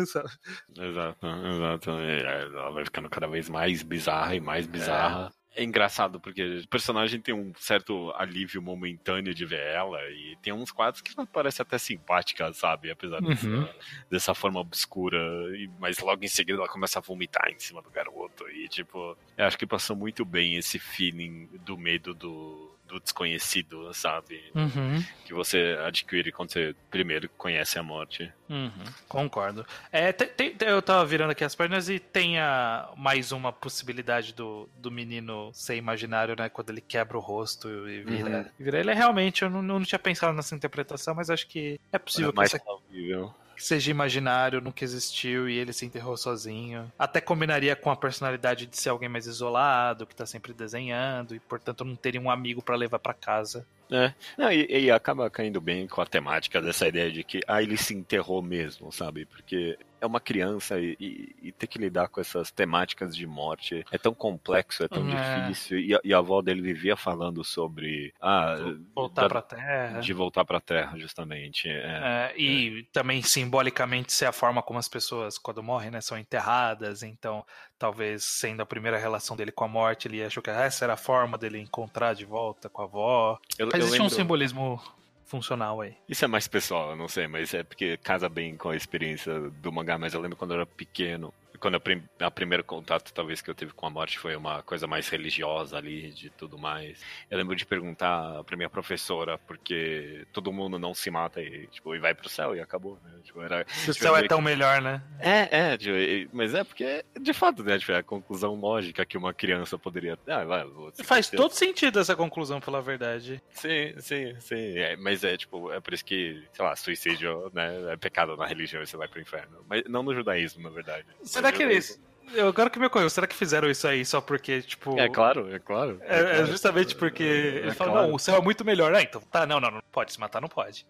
exato, 0.77 1.27
exato. 1.27 1.91
É, 1.91 2.43
ela 2.43 2.71
vai 2.71 2.83
ficando 2.85 3.09
cada 3.09 3.27
vez 3.27 3.49
mais 3.49 3.81
bizarra 3.81 4.35
e 4.35 4.39
mais 4.39 4.67
bizarra. 4.67 5.31
É. 5.31 5.44
é 5.55 5.63
engraçado, 5.63 6.19
porque 6.19 6.43
o 6.59 6.67
personagem 6.67 7.19
tem 7.21 7.33
um 7.33 7.51
certo 7.57 8.11
alívio 8.15 8.61
momentâneo 8.61 9.33
de 9.33 9.45
ver 9.45 9.59
ela, 9.61 9.99
e 10.11 10.35
tem 10.41 10.51
uns 10.53 10.71
quadros 10.71 11.01
que 11.01 11.13
ela 11.17 11.25
parece 11.25 11.61
até 11.61 11.77
simpática, 11.77 12.51
sabe? 12.53 12.91
Apesar 12.91 13.21
Uhum. 13.21 13.29
dessa, 13.29 13.75
dessa 14.11 14.35
forma 14.35 14.59
obscura, 14.59 15.17
e- 15.57 15.69
mas 15.79 15.99
logo 15.99 16.23
em 16.23 16.27
seguida 16.27 16.59
ela 16.59 16.67
começa 16.67 16.99
a 16.99 17.01
vomitar 17.01 17.49
em 17.49 17.59
cima 17.59 17.81
do 17.81 17.89
garoto, 17.89 18.47
e 18.49 18.67
tipo, 18.67 19.17
eu 19.37 19.45
acho 19.45 19.57
que 19.57 19.65
passou 19.67 19.95
muito 19.95 20.25
bem 20.25 20.55
esse 20.57 20.77
feeling 20.79 21.47
do 21.61 21.77
medo 21.77 22.13
do, 22.13 22.74
do 22.87 22.99
desconhecido, 22.99 23.93
sabe? 23.93 24.43
Uhum. 24.53 25.03
Que 25.25 25.33
você 25.33 25.77
adquire 25.85 26.31
quando 26.31 26.51
você 26.51 26.75
primeiro 26.89 27.27
conhece 27.37 27.79
a 27.79 27.83
morte. 27.83 28.31
Uhum, 28.49 28.71
concordo. 29.07 29.65
É, 29.91 30.11
tem- 30.13 30.53
tem- 30.53 30.67
eu 30.69 30.81
tava 30.81 31.03
virando 31.05 31.31
aqui 31.31 31.43
as 31.43 31.55
páginas 31.55 31.89
e 31.89 31.99
tem 31.99 32.39
a, 32.39 32.89
mais 32.95 33.31
uma 33.31 33.51
possibilidade 33.51 34.33
do, 34.33 34.69
do 34.77 34.91
menino 34.91 35.51
ser 35.53 35.75
imaginário, 35.75 36.35
né? 36.37 36.47
Quando 36.47 36.69
ele 36.69 36.81
quebra 36.81 37.17
o 37.17 37.21
rosto 37.21 37.67
e 37.89 38.03
vira. 38.03 38.29
Uhum. 38.37 38.45
vira 38.59 38.79
ele 38.79 38.91
é 38.91 38.93
realmente, 38.93 39.41
eu 39.43 39.49
não, 39.49 39.61
não 39.61 39.81
tinha 39.83 39.97
pensado 39.99 40.33
nessa 40.33 40.55
interpretação, 40.55 41.15
mas 41.15 41.29
acho 41.29 41.47
que 41.47 41.79
é 41.91 41.97
possível 41.97 42.29
É 42.29 42.31
que 42.31 42.37
mais 42.37 42.53
essa 42.53 42.63
plausível. 42.63 43.33
Que 43.55 43.63
seja 43.63 43.89
imaginário, 43.89 44.61
nunca 44.61 44.83
existiu 44.83 45.49
e 45.49 45.57
ele 45.57 45.73
se 45.73 45.85
enterrou 45.85 46.17
sozinho. 46.17 46.91
Até 46.99 47.21
combinaria 47.21 47.75
com 47.75 47.89
a 47.89 47.95
personalidade 47.95 48.65
de 48.65 48.77
ser 48.77 48.89
alguém 48.89 49.09
mais 49.09 49.25
isolado, 49.25 50.05
que 50.05 50.15
tá 50.15 50.25
sempre 50.25 50.53
desenhando 50.53 51.35
e, 51.35 51.39
portanto, 51.39 51.85
não 51.85 51.95
teria 51.95 52.21
um 52.21 52.29
amigo 52.29 52.61
pra 52.61 52.75
levar 52.75 52.99
pra 52.99 53.13
casa. 53.13 53.65
É. 53.91 54.13
Não, 54.37 54.51
e, 54.51 54.65
e 54.85 54.91
acaba 54.91 55.29
caindo 55.29 55.61
bem 55.61 55.87
com 55.87 56.01
a 56.01 56.05
temática 56.05 56.61
dessa 56.61 56.87
ideia 56.87 57.11
de 57.11 57.23
que 57.23 57.41
ah, 57.47 57.61
ele 57.61 57.77
se 57.77 57.93
enterrou 57.93 58.41
mesmo, 58.41 58.91
sabe? 58.91 59.25
Porque 59.25 59.77
é 60.01 60.05
uma 60.05 60.19
criança 60.19 60.79
e, 60.79 60.95
e- 60.99 61.35
e 61.43 61.51
ter 61.51 61.67
que 61.67 61.77
lidar 61.79 62.07
com 62.09 62.19
essas 62.19 62.51
temáticas 62.51 63.15
de 63.15 63.25
morte 63.25 63.85
é 63.91 63.97
tão 63.97 64.13
complexo, 64.13 64.83
é 64.83 64.87
tão 64.87 65.07
É. 65.09 65.41
difícil. 65.47 65.79
E 65.79 65.95
a, 65.95 65.99
e 66.03 66.13
a 66.13 66.17
avó 66.17 66.41
dele 66.41 66.61
vivia 66.61 66.95
falando 66.97 67.43
sobre 67.43 68.13
ah, 68.21 68.55
Voltar 68.95 69.23
da- 69.23 69.29
pra 69.29 69.41
terra. 69.41 69.99
de 69.99 70.13
voltar 70.13 70.45
pra 70.45 70.59
Terra, 70.59 70.97
justamente. 70.97 71.67
É. 71.69 72.31
É, 72.33 72.33
e 72.39 72.83
também 72.91 73.21
simbolicamente 73.21 74.11
ser 74.13 74.25
a 74.25 74.31
forma 74.31 74.61
como 74.63 74.79
as 74.79 74.87
pessoas, 74.89 75.37
quando 75.37 75.61
morrem, 75.63 75.91
né, 75.91 76.01
são 76.01 76.17
enterradas. 76.17 77.03
Então, 77.03 77.45
talvez 77.77 78.23
sendo 78.23 78.61
a 78.61 78.65
primeira 78.65 78.97
relação 78.97 79.35
dele 79.35 79.51
com 79.51 79.63
a 79.63 79.67
morte, 79.67 80.07
ele 80.07 80.23
achou 80.23 80.41
que 80.41 80.49
essa 80.49 80.85
era 80.85 80.93
a 80.93 80.97
forma 80.97 81.37
dele 81.37 81.59
encontrar 81.59 82.13
de 82.13 82.25
volta 82.25 82.69
com 82.69 82.81
a 82.81 82.85
avó. 82.85 83.39
Eu, 83.57 83.69
Mas 83.77 83.85
existe 83.85 84.01
um 84.01 84.05
lembro- 84.05 84.15
simbolismo 84.17 84.81
funcional 85.25 85.81
aí. 85.81 85.95
Isso 86.07 86.23
é 86.23 86.27
mais 86.27 86.47
pessoal, 86.47 86.91
eu 86.91 86.95
não 86.95 87.07
sei, 87.07 87.27
mas 87.27 87.53
é 87.53 87.63
porque 87.63 87.97
casa 87.97 88.29
bem 88.29 88.55
com 88.55 88.69
a 88.69 88.75
experiência 88.75 89.39
do 89.49 89.71
mangá. 89.71 89.97
Mas 89.97 90.13
eu 90.13 90.21
lembro 90.21 90.37
quando 90.37 90.51
eu 90.51 90.57
era 90.57 90.65
pequeno, 90.65 91.33
quando 91.65 91.75
a, 91.75 91.79
prim 91.79 92.03
a 92.19 92.29
primeiro 92.29 92.63
contato, 92.63 93.11
talvez, 93.11 93.41
que 93.41 93.49
eu 93.49 93.55
tive 93.55 93.73
com 93.73 93.87
a 93.87 93.89
morte 93.89 94.19
foi 94.19 94.35
uma 94.35 94.61
coisa 94.61 94.85
mais 94.85 95.09
religiosa 95.09 95.75
ali, 95.75 96.11
de 96.11 96.29
tudo 96.29 96.59
mais. 96.59 97.01
Eu 97.27 97.39
lembro 97.39 97.55
de 97.55 97.65
perguntar 97.65 98.43
pra 98.43 98.55
minha 98.55 98.69
professora, 98.69 99.39
porque 99.47 100.27
todo 100.31 100.53
mundo 100.53 100.77
não 100.77 100.93
se 100.93 101.09
mata 101.09 101.41
e, 101.41 101.65
tipo, 101.69 101.95
e 101.95 101.99
vai 101.99 102.13
pro 102.13 102.29
céu 102.29 102.55
e 102.55 102.59
acabou, 102.61 102.99
né? 103.03 103.19
Tipo, 103.23 103.41
era, 103.41 103.65
Se 103.67 103.89
o 103.89 103.93
tipo, 103.93 104.03
céu 104.03 104.13
meio 104.13 104.25
é 104.25 104.27
tão 104.27 104.41
melhor, 104.41 104.79
né? 104.79 105.01
É, 105.19 105.71
é, 105.71 105.77
tipo, 105.77 105.95
e- 105.95 106.29
mas 106.31 106.53
é 106.53 106.63
porque, 106.63 107.03
de 107.19 107.33
fato, 107.33 107.63
né? 107.63 107.79
Tipo, 107.79 107.93
é 107.93 107.97
a 107.97 108.03
conclusão 108.03 108.53
lógica 108.53 109.03
que 109.03 109.17
uma 109.17 109.33
criança 109.33 109.75
poderia. 109.75 110.19
Ah, 110.27 110.43
vai, 110.43 110.65
Faz 111.03 111.31
todo 111.31 111.51
sentido 111.51 111.99
essa 111.99 112.15
conclusão, 112.15 112.59
pela 112.61 112.79
verdade. 112.79 113.41
Sim, 113.49 113.95
sim, 113.97 114.39
sim. 114.39 114.77
É, 114.77 114.95
mas 114.97 115.23
é 115.23 115.35
tipo, 115.35 115.71
é 115.71 115.81
por 115.81 115.95
isso 115.95 116.05
que, 116.05 116.45
sei 116.53 116.63
lá, 116.63 116.75
suicídio 116.75 117.49
né, 117.51 117.93
é 117.93 117.97
pecado 117.97 118.37
na 118.37 118.45
religião 118.45 118.83
e 118.83 118.85
você 118.87 118.95
vai 118.95 119.07
pro 119.07 119.19
inferno. 119.19 119.65
Mas 119.67 119.83
não 119.89 120.03
no 120.03 120.13
judaísmo, 120.13 120.61
na 120.61 120.69
verdade. 120.69 121.07
Será 121.23 121.51
que 121.57 121.63
eles. 121.63 122.03
Eu 122.33 122.47
agora 122.47 122.69
que 122.71 122.79
me 122.79 122.87
ocorreu, 122.87 123.09
será 123.09 123.27
que 123.27 123.35
fizeram 123.35 123.69
isso 123.69 123.87
aí 123.87 124.03
só 124.03 124.19
porque, 124.19 124.61
tipo. 124.63 124.99
É 124.99 125.07
claro, 125.07 125.53
é 125.53 125.59
claro. 125.59 125.99
É, 126.01 126.19
é 126.19 126.23
claro. 126.23 126.45
justamente 126.47 126.95
porque 126.95 127.61
É 127.65 127.71
falam, 127.71 127.93
claro. 127.93 128.07
não, 128.09 128.15
o 128.15 128.19
céu 128.19 128.35
é 128.35 128.41
muito 128.41 128.65
melhor. 128.65 128.93
Ah, 128.95 129.01
então 129.01 129.21
tá, 129.21 129.45
não, 129.45 129.59
não, 129.59 129.69
não 129.71 129.81
pode 129.91 130.11
se 130.11 130.19
matar, 130.19 130.41
não 130.41 130.49
pode. 130.49 130.85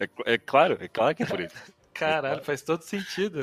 É, 0.00 0.08
é 0.34 0.38
claro, 0.38 0.76
é 0.80 0.88
claro 0.88 1.14
que 1.14 1.22
é 1.22 1.26
por 1.26 1.40
isso. 1.40 1.54
Caralho, 1.94 2.44
faz 2.44 2.62
todo 2.62 2.82
sentido. 2.82 3.42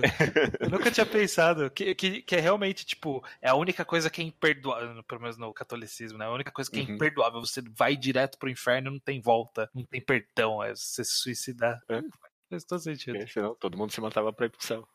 Eu 0.62 0.69
nunca 0.69 0.89
tinha 0.89 1.05
pensado 1.05 1.69
que, 1.69 1.93
que, 1.93 2.21
que 2.21 2.35
é 2.38 2.39
realmente, 2.39 2.85
tipo, 2.85 3.21
é 3.41 3.50
a 3.50 3.55
única 3.55 3.83
coisa 3.83 4.09
que 4.09 4.21
é 4.21 4.24
imperdoável, 4.24 5.03
pelo 5.03 5.19
menos 5.21 5.38
no 5.38 5.53
catolicismo, 5.53 6.17
né? 6.17 6.25
A 6.25 6.31
única 6.31 6.51
coisa 6.51 6.71
que 6.71 6.79
é 6.79 6.83
Uhum. 6.83 6.91
imperdoável. 6.95 7.41
Você 7.41 7.62
vai 7.62 7.97
direto 7.97 8.38
pro 8.38 8.50
inferno 8.50 8.89
e 8.89 8.93
não 8.93 9.00
tem 9.00 9.19
volta, 9.19 9.69
não 9.75 9.83
tem 9.83 10.00
perdão, 10.00 10.63
é 10.63 10.70
você 10.74 11.03
se 11.03 11.18
suicidar. 11.18 11.81
É. 11.89 12.01
Faz 12.50 12.63
todo 12.63 12.79
sentido. 12.79 13.18
Porque 13.18 13.33
Senão 13.33 13.55
todo 13.55 13.77
mundo 13.77 13.91
se 13.91 14.00
matava 14.00 14.31
pra 14.31 14.46
ir 14.46 14.50
pro 14.51 14.65
céu. 14.65 14.87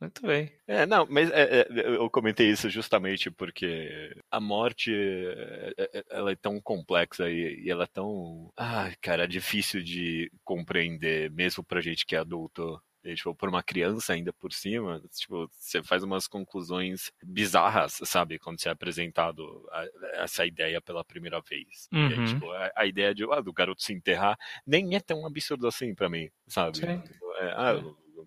Muito 0.00 0.20
bem. 0.26 0.52
É, 0.66 0.84
não, 0.84 1.06
mas 1.08 1.30
é, 1.30 1.60
é, 1.62 1.66
eu 1.96 2.10
comentei 2.10 2.50
isso 2.50 2.68
justamente 2.68 3.30
porque 3.30 4.14
a 4.30 4.38
morte 4.38 4.92
é, 4.94 5.72
é, 5.78 6.04
ela 6.10 6.32
é 6.32 6.36
tão 6.36 6.60
complexa 6.60 7.30
e, 7.30 7.62
e 7.64 7.70
ela 7.70 7.84
é 7.84 7.86
tão. 7.86 8.52
Ai, 8.56 8.94
cara, 9.00 9.24
é 9.24 9.26
difícil 9.26 9.82
de 9.82 10.30
compreender, 10.44 11.30
mesmo 11.30 11.64
pra 11.64 11.80
gente 11.80 12.04
que 12.04 12.14
é 12.14 12.18
adulto. 12.18 12.78
E, 13.02 13.14
tipo, 13.14 13.34
por 13.36 13.48
uma 13.48 13.62
criança 13.62 14.12
ainda 14.12 14.32
por 14.32 14.52
cima, 14.52 15.00
tipo, 15.14 15.48
você 15.52 15.80
faz 15.82 16.02
umas 16.02 16.26
conclusões 16.26 17.12
bizarras, 17.24 18.00
sabe? 18.04 18.36
Quando 18.38 18.60
você 18.60 18.68
é 18.68 18.72
apresentado 18.72 19.64
a- 19.70 19.86
essa 20.24 20.44
ideia 20.44 20.80
pela 20.82 21.04
primeira 21.04 21.40
vez. 21.40 21.88
Aí, 22.02 22.16
Uhum. 22.16 22.24
tipo, 22.24 22.50
a, 22.50 22.72
a 22.76 22.84
ideia 22.84 23.14
de, 23.14 23.24
ah, 23.32 23.40
do 23.40 23.52
garoto 23.52 23.82
se 23.82 23.92
enterrar 23.94 24.36
nem 24.66 24.94
é 24.96 25.00
tão 25.00 25.24
absurdo 25.24 25.68
assim 25.68 25.94
pra 25.94 26.08
mim, 26.10 26.28
sabe? 26.48 26.78
Sim. 26.78 27.02
É, 27.38 27.50
ah, 27.56 27.74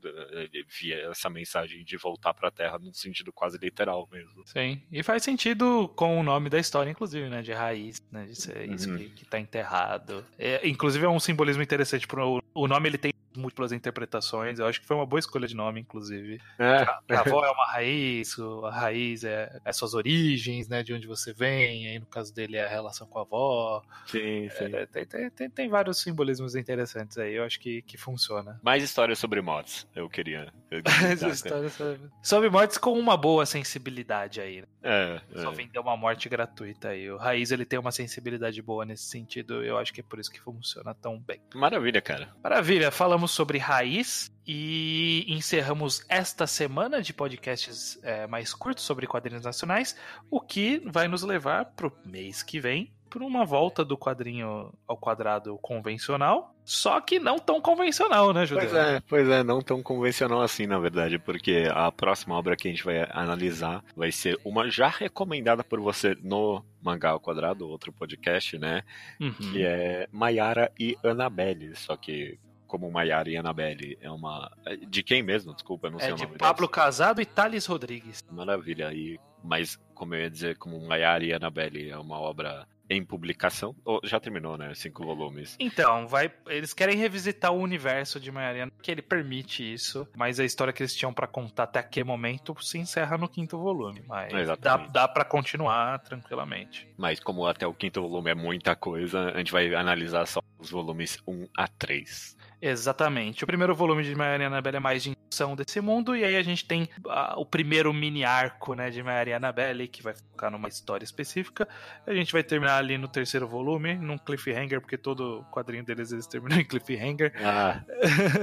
ele 0.08 0.66
via 0.80 1.10
essa 1.10 1.30
mensagem 1.30 1.84
de 1.84 1.98
voltar 1.98 2.34
pra 2.34 2.50
Terra 2.52 2.78
num 2.80 2.94
sentido 2.94 3.32
quase 3.34 3.58
literal 3.58 4.08
mesmo. 4.12 4.44
Sim. 4.46 4.82
E 4.92 5.04
faz 5.04 5.24
sentido 5.24 5.88
com 5.96 6.20
o 6.20 6.24
nome 6.24 6.50
da 6.50 6.60
história, 6.60 6.90
inclusive, 6.90 7.28
né? 7.30 7.42
De 7.42 7.52
raiz, 7.52 8.02
né? 8.12 8.26
De 8.26 8.36
ser 8.36 8.70
isso 8.70 8.90
Uhum. 8.90 8.98
que, 8.98 9.10
que 9.10 9.26
tá 9.26 9.40
enterrado. 9.40 10.26
É, 10.38 10.68
inclusive 10.68 11.06
é 11.06 11.10
um 11.10 11.20
simbolismo 11.20 11.62
interessante. 11.64 12.08
Pro, 12.08 12.42
o 12.54 12.68
nome 12.68 12.90
ele 12.90 12.98
tem 12.98 13.12
múltiplas 13.36 13.72
interpretações. 13.72 14.60
Eu 14.60 14.66
acho 14.68 14.80
que 14.82 14.88
foi 14.88 14.96
uma 14.96 15.06
boa 15.06 15.20
escolha 15.20 15.48
de 15.48 15.56
nome, 15.56 15.80
inclusive. 15.82 16.40
É, 16.58 16.82
A 17.16 17.20
avó 17.22 17.46
é 17.46 17.52
uma 17.52 17.66
raiz, 17.72 18.36
a 18.66 18.72
raiz 18.72 19.24
é, 19.24 19.60
é 19.64 19.72
suas 19.74 19.94
origens, 19.94 20.68
né? 20.68 20.84
De 20.84 20.94
onde 20.94 21.08
você 21.08 21.34
vem. 21.34 21.88
Aí 21.88 22.00
no 22.00 22.06
caso 22.06 22.34
dele 22.34 22.58
é 22.58 22.66
a 22.66 22.70
relação 22.70 23.08
com 23.08 23.20
a 23.20 23.22
avó. 23.22 23.82
sim, 24.08 24.50
sim. 24.58 24.76
É, 24.76 24.86
tem, 24.86 25.06
tem, 25.06 25.30
tem, 25.30 25.50
tem 25.50 25.70
vários 25.70 26.02
simbolismos 26.02 26.56
interessantes 26.56 27.18
aí. 27.18 27.34
Eu 27.36 27.44
acho 27.44 27.60
que, 27.60 27.82
que 27.84 27.98
funciona. 27.98 28.60
Mais 28.64 28.84
histórias 28.84 29.20
sobre 29.20 29.42
mods, 29.42 29.88
eu 29.96 30.10
queria. 30.10 30.52
eu 30.72 30.82
queria 30.84 31.08
Essa 31.14 31.26
dar, 31.28 31.34
história 31.34 31.70
sobre- 31.70 32.00
sobre 32.22 32.50
mortes 32.50 32.78
com 32.78 32.94
uma 32.94 33.16
boa 33.18 33.46
sensibilidade 33.46 34.42
aí. 34.42 34.62
né? 34.62 34.68
É, 34.82 35.22
Só 35.42 35.52
é. 35.52 35.56
vender 35.56 35.80
uma 35.80 35.96
morte 35.98 36.28
gratuita 36.30 36.90
aí. 36.90 37.10
O 37.12 37.18
Raiz 37.18 37.52
ele 37.52 37.66
tem 37.66 37.78
uma 37.80 37.92
sensibilidade 37.92 38.62
boa 38.62 38.86
nesse 38.86 39.04
sentido. 39.04 39.64
Eu 39.64 39.78
acho 39.78 39.94
que 39.94 40.00
é 40.02 40.04
por 40.04 40.20
isso 40.20 40.32
que 40.32 40.40
funciona 40.40 40.94
tão 40.94 41.20
bem. 41.20 41.40
Maravilha, 41.54 42.02
cara. 42.02 42.30
Maravilha, 42.44 42.90
falamos 42.92 43.29
sobre 43.30 43.58
Raiz 43.58 44.32
e 44.46 45.26
encerramos 45.28 46.04
esta 46.10 46.48
semana 46.48 47.02
de 47.02 47.14
podcasts 47.14 48.00
é, 48.02 48.26
mais 48.28 48.54
curtos 48.54 48.84
sobre 48.84 49.06
quadrinhos 49.06 49.44
nacionais, 49.44 49.96
o 50.30 50.42
que 50.42 50.82
vai 50.86 51.08
nos 51.08 51.24
levar 51.24 51.66
pro 51.66 51.96
mês 52.06 52.42
que 52.42 52.60
vem 52.60 52.92
para 53.10 53.24
uma 53.24 53.44
volta 53.44 53.84
do 53.84 53.98
quadrinho 53.98 54.72
ao 54.88 54.96
quadrado 54.96 55.58
convencional, 55.58 56.56
só 56.64 57.02
que 57.02 57.20
não 57.20 57.40
tão 57.40 57.60
convencional, 57.60 58.32
né, 58.32 58.46
Judeu? 58.46 58.70
Pois 58.70 58.80
é, 58.80 59.02
pois 59.08 59.28
é, 59.28 59.44
não 59.44 59.62
tão 59.62 59.82
convencional 59.82 60.42
assim, 60.42 60.68
na 60.68 60.78
verdade, 60.78 61.18
porque 61.18 61.68
a 61.74 61.92
próxima 61.92 62.36
obra 62.36 62.56
que 62.56 62.68
a 62.68 62.72
gente 62.72 62.84
vai 62.84 63.08
analisar 63.12 63.84
vai 63.96 64.12
ser 64.12 64.40
uma 64.46 64.70
já 64.70 64.88
recomendada 64.88 65.64
por 65.64 65.80
você 65.80 66.16
no 66.22 66.64
Mangá 66.82 67.10
ao 67.10 67.20
Quadrado, 67.20 67.68
outro 67.68 67.92
podcast, 67.92 68.58
né? 68.60 68.84
Uhum. 69.20 69.34
Que 69.34 69.66
é 69.66 70.08
Maiara 70.12 70.72
e 70.80 70.96
Annabelle, 71.04 71.76
só 71.76 71.98
que 71.98 72.38
como 72.70 72.90
Maiara 72.90 73.30
e 73.30 73.36
Annabelle 73.36 73.98
é 74.00 74.10
uma... 74.10 74.50
De 74.88 75.04
quem 75.04 75.24
mesmo? 75.24 75.54
Desculpa, 75.54 75.88
eu 75.88 75.92
não 75.92 76.00
sei 76.00 76.10
É 76.10 76.14
o 76.14 76.16
de 76.16 76.24
nome 76.24 76.38
Pablo 76.38 76.68
delas. 76.68 76.76
Casado 76.76 77.22
e 77.22 77.26
Thales 77.26 77.66
Rodrigues. 77.66 78.24
Maravilha, 78.32 78.94
e, 78.94 79.20
mas 79.44 79.76
como 79.94 80.16
eu 80.16 80.22
ia 80.22 80.30
dizer, 80.30 80.56
como 80.58 80.80
Maiara 80.88 81.26
e 81.26 81.34
Annabelle 81.34 81.90
é 81.90 81.98
uma 81.98 82.20
obra 82.20 82.66
em 82.90 83.06
publicação, 83.06 83.76
ou, 83.86 84.02
já 84.04 84.20
terminou, 84.20 84.58
né? 84.58 84.74
Cinco 84.74 85.06
volumes. 85.06 85.56
Então, 85.60 86.08
vai, 86.08 86.32
eles 86.48 86.74
querem 86.74 86.98
revisitar 86.98 87.54
o 87.54 87.60
universo 87.60 88.20
de 88.20 88.32
Mariana, 88.32 88.72
que 88.82 88.90
ele 88.90 89.02
permite 89.02 89.74
isso, 89.74 90.08
mas 90.16 90.40
a 90.40 90.46
história 90.46 90.74
que 90.74 90.82
eles 90.82 90.96
tinham 90.96 91.14
pra 91.14 91.28
contar 91.28 91.64
até 91.64 91.80
aquele 91.80 92.06
momento 92.06 92.56
se 92.64 92.80
encerra 92.80 93.16
no 93.16 93.30
quinto 93.30 93.60
volume, 93.60 94.04
mas 94.08 94.34
dá, 94.60 94.78
dá 94.78 95.08
para 95.08 95.24
continuar 95.24 96.00
tranquilamente. 96.00 96.88
Mas 96.98 97.20
como 97.20 97.46
até 97.46 97.68
o 97.68 97.74
quinto 97.74 98.02
volume 98.02 98.32
é 98.32 98.36
muita 98.36 98.76
coisa, 98.76 99.34
a 99.34 99.38
gente 99.38 99.52
vai 99.52 99.72
analisar 99.76 100.26
só 100.26 100.42
os 100.60 100.70
volumes 100.70 101.18
1 101.28 101.48
a 101.58 101.68
3. 101.68 102.38
Exatamente. 102.62 103.44
O 103.44 103.48
primeiro 103.48 103.74
volume 103.74 104.04
de 104.04 104.14
Mariana 104.14 104.62
Bela 104.62 104.78
é 104.78 104.80
mais 104.80 105.04
de 105.04 105.12
introdução 105.12 105.56
desse 105.56 105.80
mundo, 105.80 106.16
e 106.16 106.26
aí 106.26 106.36
a 106.36 106.44
gente 106.44 106.66
tem 106.66 106.84
uh, 107.06 107.38
o 107.40 107.46
primeiro 107.46 107.94
mini 107.94 108.26
arco, 108.26 108.74
né, 108.74 108.90
de 108.90 109.02
Mary 109.02 109.32
Annabelle, 109.32 109.88
que 109.88 110.04
vai 110.04 110.14
focar 110.14 110.52
numa 110.52 110.68
história 110.68 111.06
específica. 111.06 111.68
A 112.06 112.14
gente 112.14 112.34
vai 112.34 112.44
terminar 112.44 112.78
ali 112.78 112.98
no 112.98 113.08
terceiro 113.08 113.48
volume, 113.48 113.96
num 113.96 114.18
cliffhanger, 114.18 114.82
porque 114.82 114.98
todo 114.98 115.46
quadrinho 115.52 115.86
deles 115.86 116.12
eles 116.12 116.28
terminam 116.28 116.60
em 116.60 116.66
cliffhanger. 116.66 117.32
Ah. 117.42 117.82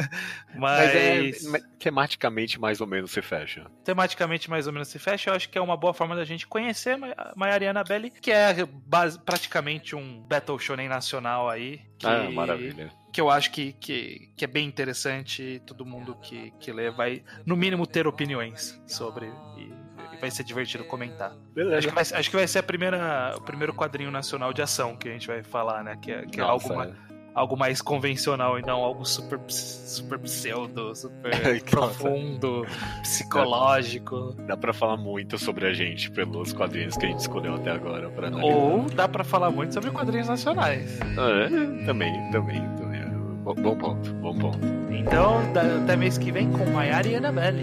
mas, 0.56 1.42
mas 1.44 1.54
é, 1.54 1.60
tematicamente 1.78 2.58
mais 2.58 2.80
ou 2.80 2.86
menos 2.86 3.10
se 3.10 3.20
fecha. 3.20 3.66
Tematicamente 3.84 4.48
mais 4.48 4.66
ou 4.66 4.72
menos 4.72 4.88
se 4.88 4.98
fecha. 4.98 5.30
Eu 5.30 5.34
acho 5.34 5.50
que 5.50 5.58
é 5.58 5.60
uma 5.60 5.76
boa 5.76 5.92
forma 5.92 6.16
da 6.16 6.24
gente 6.24 6.46
conhecer 6.46 6.96
Mayari 7.34 7.66
Annabelle, 7.66 8.10
que 8.10 8.30
é 8.30 8.64
base, 8.64 9.18
praticamente 9.18 9.94
um 9.94 10.22
Battle 10.22 10.58
Shonen 10.58 10.88
nacional 10.88 11.50
aí. 11.50 11.80
Que... 11.98 12.06
Ah, 12.06 12.30
maravilha 12.30 12.92
que 13.16 13.20
eu 13.22 13.30
acho 13.30 13.50
que, 13.50 13.72
que, 13.72 14.30
que 14.36 14.44
é 14.44 14.46
bem 14.46 14.68
interessante. 14.68 15.62
Todo 15.64 15.86
mundo 15.86 16.14
que, 16.20 16.52
que 16.60 16.70
lê 16.70 16.90
vai, 16.90 17.22
no 17.46 17.56
mínimo, 17.56 17.86
ter 17.86 18.06
opiniões 18.06 18.78
sobre. 18.86 19.32
E, 19.56 19.72
e 20.12 20.20
vai 20.20 20.30
ser 20.30 20.44
divertido 20.44 20.84
comentar. 20.84 21.34
Beleza. 21.54 21.78
Acho 21.78 21.88
que 21.88 21.94
vai, 21.94 22.02
acho 22.02 22.30
que 22.30 22.36
vai 22.36 22.46
ser 22.46 22.58
a 22.58 22.62
primeira, 22.62 23.34
o 23.38 23.40
primeiro 23.40 23.72
quadrinho 23.72 24.10
nacional 24.10 24.52
de 24.52 24.60
ação 24.60 24.94
que 24.94 25.08
a 25.08 25.12
gente 25.12 25.26
vai 25.26 25.42
falar, 25.42 25.82
né? 25.82 25.96
Que 25.96 26.12
é, 26.12 26.26
que 26.26 26.38
é 26.38 26.42
algo, 26.42 26.76
mais, 26.76 26.92
algo 27.36 27.54
mais 27.54 27.82
convencional 27.82 28.58
e 28.58 28.62
não 28.62 28.82
algo 28.82 29.04
super, 29.04 29.38
super 29.48 30.18
pseudo, 30.20 30.96
super 30.96 31.62
profundo, 31.70 32.66
psicológico. 33.02 34.34
Dá 34.46 34.56
pra 34.56 34.72
falar 34.72 34.96
muito 34.96 35.38
sobre 35.38 35.66
a 35.66 35.74
gente 35.74 36.10
pelos 36.10 36.54
quadrinhos 36.54 36.96
que 36.96 37.04
a 37.04 37.08
gente 37.10 37.20
escolheu 37.20 37.54
até 37.54 37.70
agora. 37.70 38.08
Pra 38.08 38.30
Ou 38.38 38.86
dá 38.88 39.06
pra 39.06 39.22
falar 39.22 39.50
muito 39.50 39.74
sobre 39.74 39.90
quadrinhos 39.90 40.28
nacionais. 40.28 40.98
É, 41.00 41.84
também, 41.84 42.30
também, 42.30 42.60
também. 42.76 42.96
Bom 43.44 43.54
ponto, 43.54 44.12
bom 44.14 44.36
ponto. 44.36 44.58
Então, 44.90 45.40
até 45.84 45.94
mês 45.94 46.18
que 46.18 46.32
vem 46.32 46.50
com 46.50 46.68
Maiara 46.70 47.06
e 47.06 47.14
Annabelle. 47.14 47.62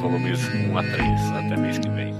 Volumes 0.00 0.46
1 0.46 0.76
a 0.76 0.82
3, 0.82 1.00
até 1.30 1.56
mês 1.56 1.78
que 1.78 1.88
vem. 1.88 2.12